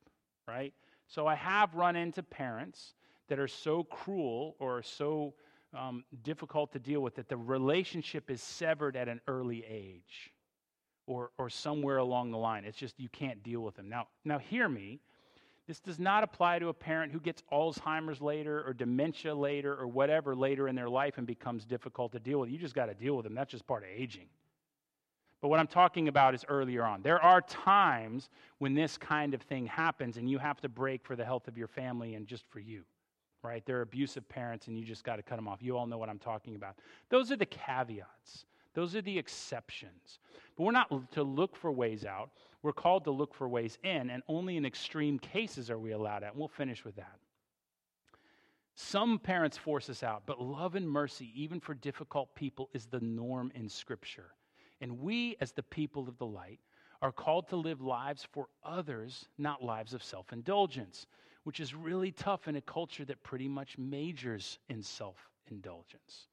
right? 0.52 0.74
So 1.08 1.26
I 1.26 1.36
have 1.36 1.74
run 1.76 1.96
into 1.96 2.22
parents 2.22 2.94
that 3.30 3.40
are 3.40 3.48
so 3.48 3.84
cruel 3.86 4.56
or 4.60 4.84
so 4.84 5.34
um, 5.74 6.04
difficult 6.24 6.74
to 6.74 6.80
deal 6.80 7.00
with 7.02 7.16
that 7.16 7.30
the 7.30 7.38
relationship 7.38 8.30
is 8.30 8.42
severed 8.42 8.98
at 8.98 9.08
an 9.08 9.22
early 9.28 9.64
age 9.68 10.34
or, 11.08 11.32
or 11.38 11.50
somewhere 11.50 11.98
along 11.98 12.32
the 12.32 12.38
line. 12.38 12.66
It's 12.66 12.78
just 12.78 13.00
you 13.00 13.10
can't 13.10 13.42
deal 13.42 13.62
with 13.62 13.76
them. 13.76 13.88
Now, 13.90 14.08
now, 14.26 14.38
hear 14.38 14.68
me. 14.68 15.00
This 15.68 15.80
does 15.80 16.00
not 16.00 16.24
apply 16.24 16.60
to 16.60 16.68
a 16.68 16.74
parent 16.74 17.14
who 17.14 17.20
gets 17.20 17.44
Alzheimer's 17.52 18.20
later 18.20 18.62
or 18.68 18.74
dementia 18.74 19.34
later 19.34 19.74
or 19.74 19.88
whatever 19.88 20.36
later 20.36 20.68
in 20.68 20.76
their 20.76 20.90
life 20.90 21.18
and 21.18 21.26
becomes 21.26 21.64
difficult 21.64 22.12
to 22.12 22.20
deal 22.20 22.40
with. 22.40 22.50
You 22.50 22.58
just 22.58 22.76
got 22.76 22.88
to 22.88 22.94
deal 22.94 23.16
with 23.16 23.24
them. 23.24 23.36
That's 23.36 23.52
just 23.52 23.66
part 23.66 23.84
of 23.84 23.90
aging. 23.90 24.28
But 25.41 25.47
what 25.47 25.60
I'm 25.60 25.67
talking 25.67 26.08
about 26.08 26.36
is 26.36 26.45
earlier 26.47 26.84
on. 26.84 27.01
There 27.01 27.21
are 27.21 27.41
times 27.41 28.30
when 28.60 28.75
this 28.75 28.97
kind 28.97 29.34
of 29.34 29.41
thing 29.41 29.65
happens 29.65 30.17
and 30.17 30.30
you 30.30 30.38
have 30.38 30.62
to 30.62 30.69
break 30.69 31.04
for 31.04 31.15
the 31.15 31.25
health 31.25 31.47
of 31.47 31.58
your 31.58 31.67
family 31.67 32.13
and 32.13 32.27
just 32.27 32.45
for 32.49 32.60
you, 32.60 32.84
right? 33.41 33.65
They're 33.65 33.82
abusive 33.82 34.30
parents 34.30 34.67
and 34.67 34.77
you 34.77 34.86
just 34.86 35.04
got 35.04 35.15
to 35.15 35.23
cut 35.23 35.38
them 35.38 35.47
off. 35.47 35.63
You 35.63 35.75
all 35.75 35.88
know 35.88 35.97
what 35.97 36.10
I'm 36.10 36.19
talking 36.19 36.56
about. 36.56 36.75
Those 37.10 37.32
are 37.32 37.38
the 37.38 37.47
caveats, 37.47 38.45
those 38.75 38.95
are 38.95 39.01
the 39.01 39.17
exceptions. 39.17 40.19
But 40.56 40.63
we're 40.63 40.71
not 40.73 41.12
to 41.13 41.23
look 41.23 41.56
for 41.56 41.71
ways 41.71 42.06
out. 42.06 42.30
We're 42.62 42.73
called 42.73 43.06
to 43.06 43.12
look 43.12 43.34
for 43.34 43.49
ways 43.49 43.80
in, 43.84 44.12
and 44.12 44.21
only 44.27 44.56
in 44.56 44.65
extreme 44.65 45.17
cases 45.17 45.71
are 45.71 45.80
we 45.80 45.93
allowed 45.93 46.23
out. 46.23 46.34
And 46.34 46.39
we'll 46.39 46.47
finish 46.47 46.86
with 46.86 46.95
that. 46.97 47.15
Some 48.75 49.17
parents 49.17 49.58
force 49.58 49.89
us 49.89 50.04
out, 50.04 50.23
but 50.27 50.39
love 50.39 50.75
and 50.75 50.88
mercy, 50.88 51.32
even 51.36 51.60
for 51.60 51.73
difficult 51.73 52.36
people, 52.36 52.69
is 52.73 52.86
the 52.86 52.99
norm 52.99 53.51
in 53.56 53.67
Scripture. 53.67 54.30
And 54.82 55.00
we, 55.00 55.38
as 55.39 55.52
the 55.52 55.63
people 55.63 56.10
of 56.10 56.17
the 56.17 56.26
light, 56.26 56.60
are 57.02 57.12
called 57.12 57.48
to 57.50 57.56
live 57.56 57.82
lives 57.82 58.28
for 58.32 58.48
others, 58.63 59.28
not 59.38 59.63
lives 59.63 59.94
of 59.94 60.04
self 60.04 60.34
indulgence, 60.34 61.06
which 61.44 61.60
is 61.60 61.74
really 61.74 62.12
tough 62.12 62.48
in 62.48 62.56
a 62.56 62.62
culture 62.62 63.06
that 63.06 63.24
pretty 63.24 63.48
much 63.48 63.78
majors 63.78 64.60
in 64.70 64.84
self 64.84 65.30
indulgence. 65.50 66.28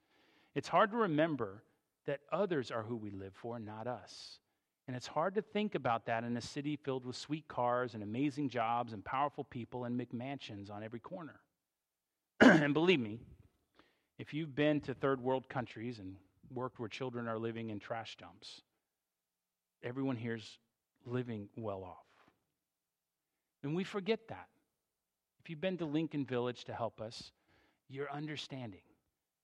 It's 0.54 0.68
hard 0.68 0.90
to 0.90 0.96
remember 0.96 1.62
that 2.06 2.20
others 2.32 2.70
are 2.70 2.82
who 2.82 2.96
we 2.96 3.10
live 3.10 3.34
for, 3.34 3.58
not 3.58 3.86
us. 3.86 4.38
And 4.86 4.96
it's 4.96 5.06
hard 5.06 5.34
to 5.34 5.42
think 5.42 5.74
about 5.74 6.06
that 6.06 6.24
in 6.24 6.34
a 6.38 6.40
city 6.40 6.76
filled 6.76 7.04
with 7.04 7.16
sweet 7.16 7.46
cars 7.46 7.92
and 7.92 8.02
amazing 8.02 8.48
jobs 8.48 8.94
and 8.94 9.04
powerful 9.04 9.44
people 9.44 9.84
and 9.84 10.00
McMansions 10.00 10.70
on 10.70 10.82
every 10.82 11.00
corner. 11.00 11.40
and 12.40 12.72
believe 12.72 12.98
me, 12.98 13.20
if 14.18 14.32
you've 14.32 14.54
been 14.54 14.80
to 14.80 14.94
third 14.94 15.20
world 15.20 15.48
countries 15.50 15.98
and 15.98 16.16
worked 16.52 16.78
where 16.78 16.88
children 16.88 17.28
are 17.28 17.38
living 17.38 17.70
in 17.70 17.78
trash 17.78 18.16
dumps. 18.16 18.62
Everyone 19.82 20.16
here's 20.16 20.58
living 21.04 21.48
well 21.56 21.84
off. 21.84 22.06
And 23.62 23.74
we 23.74 23.84
forget 23.84 24.28
that. 24.28 24.48
If 25.40 25.50
you've 25.50 25.60
been 25.60 25.78
to 25.78 25.84
Lincoln 25.84 26.24
Village 26.24 26.64
to 26.64 26.74
help 26.74 27.00
us, 27.00 27.32
you're 27.88 28.10
understanding. 28.12 28.82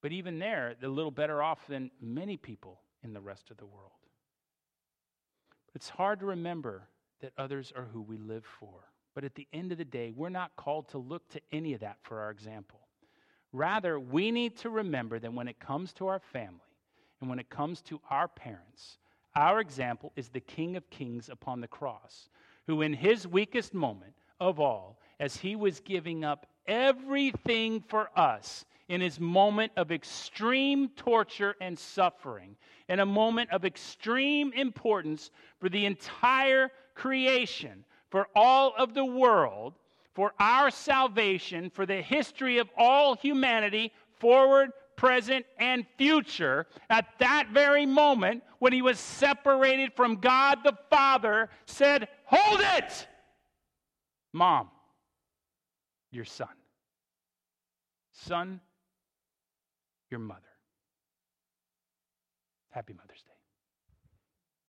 But 0.03 0.12
even 0.12 0.38
there, 0.38 0.75
they're 0.79 0.90
a 0.90 0.93
little 0.93 1.11
better 1.11 1.43
off 1.43 1.67
than 1.67 1.90
many 2.01 2.37
people 2.37 2.81
in 3.03 3.14
the 3.14 3.21
rest 3.21 3.51
of 3.51 3.57
the 3.57 3.67
world. 3.67 3.90
It's 5.75 5.88
hard 5.88 6.21
to 6.21 6.27
remember 6.27 6.88
that 7.21 7.33
others 7.38 7.73
are 7.75 7.88
who 7.93 8.03
we 8.03 8.19
live 8.19 8.45
for. 8.45 8.85
But 9.14 9.25
at 9.25 9.35
the 9.35 9.47
end 9.53 9.73
of 9.73 9.79
the 9.79 9.85
day, 9.85 10.12
we're 10.14 10.29
not 10.29 10.57
called 10.57 10.88
to 10.88 10.99
look 10.99 11.29
to 11.31 11.40
any 11.53 11.73
of 11.73 11.81
that 11.81 11.99
for 12.03 12.21
our 12.21 12.31
example. 12.31 12.81
Rather, 13.53 13.99
we 13.99 14.31
need 14.31 14.57
to 14.59 14.71
remember 14.71 15.19
that 15.19 15.33
when 15.33 15.49
it 15.49 15.61
comes 15.61 15.93
to 15.95 16.09
our 16.09 16.19
family, 16.19 16.59
and 17.25 17.31
when 17.31 17.39
it 17.39 17.49
comes 17.49 17.81
to 17.81 17.99
our 18.11 18.29
parents, 18.29 18.99
our 19.35 19.59
example 19.59 20.13
is 20.15 20.29
the 20.29 20.41
King 20.41 20.77
of 20.77 20.91
Kings 20.91 21.31
upon 21.31 21.63
the 21.63 21.67
cross, 21.67 22.29
who, 22.67 22.83
in 22.83 22.93
his 22.93 23.27
weakest 23.27 23.73
moment 23.73 24.13
of 24.39 24.61
all, 24.61 24.99
as 25.19 25.35
he 25.39 25.57
was 25.57 25.81
giving 25.81 26.23
up 26.23 26.47
everything 26.67 27.81
for 27.81 28.11
us 28.15 28.67
in 28.91 29.01
his 29.01 29.19
moment 29.19 29.73
of 29.79 29.91
extreme 29.91 30.91
torture 30.97 31.57
and 31.63 31.79
suffering, 31.79 32.57
in 32.91 33.01
a 33.01 33.07
moment 33.07 33.51
of 33.53 33.65
extreme 33.65 34.53
importance 34.53 35.31
for 35.59 35.71
the 35.71 35.87
entire 35.87 36.71
creation, 36.95 37.87
for 38.11 38.29
all 38.37 38.75
of 38.77 38.93
the 38.93 39.03
world, 39.03 39.73
for 40.13 40.35
our 40.39 40.71
salvation, 40.71 41.71
for 41.71 41.87
the 41.87 42.03
history 42.03 42.59
of 42.59 42.69
all 42.77 43.17
humanity, 43.17 43.93
forward, 44.19 44.73
present, 44.96 45.44
and 45.59 45.87
future, 45.98 46.66
at 46.90 47.07
that 47.18 47.48
very 47.52 47.87
moment 47.87 48.42
when 48.59 48.72
he 48.72 48.83
was 48.83 48.98
separated 48.98 49.92
from 49.94 50.16
God 50.16 50.59
the 50.64 50.76
Father, 50.90 51.50
said, 51.66 52.09
Hold 52.26 52.61
it! 52.76 53.07
Mom, 54.33 54.68
your 56.11 56.24
son. 56.24 56.48
Son, 58.12 58.61
your 60.11 60.20
mother. 60.20 60.40
Happy 62.70 62.92
Mother's 62.92 63.22
Day. 63.22 63.34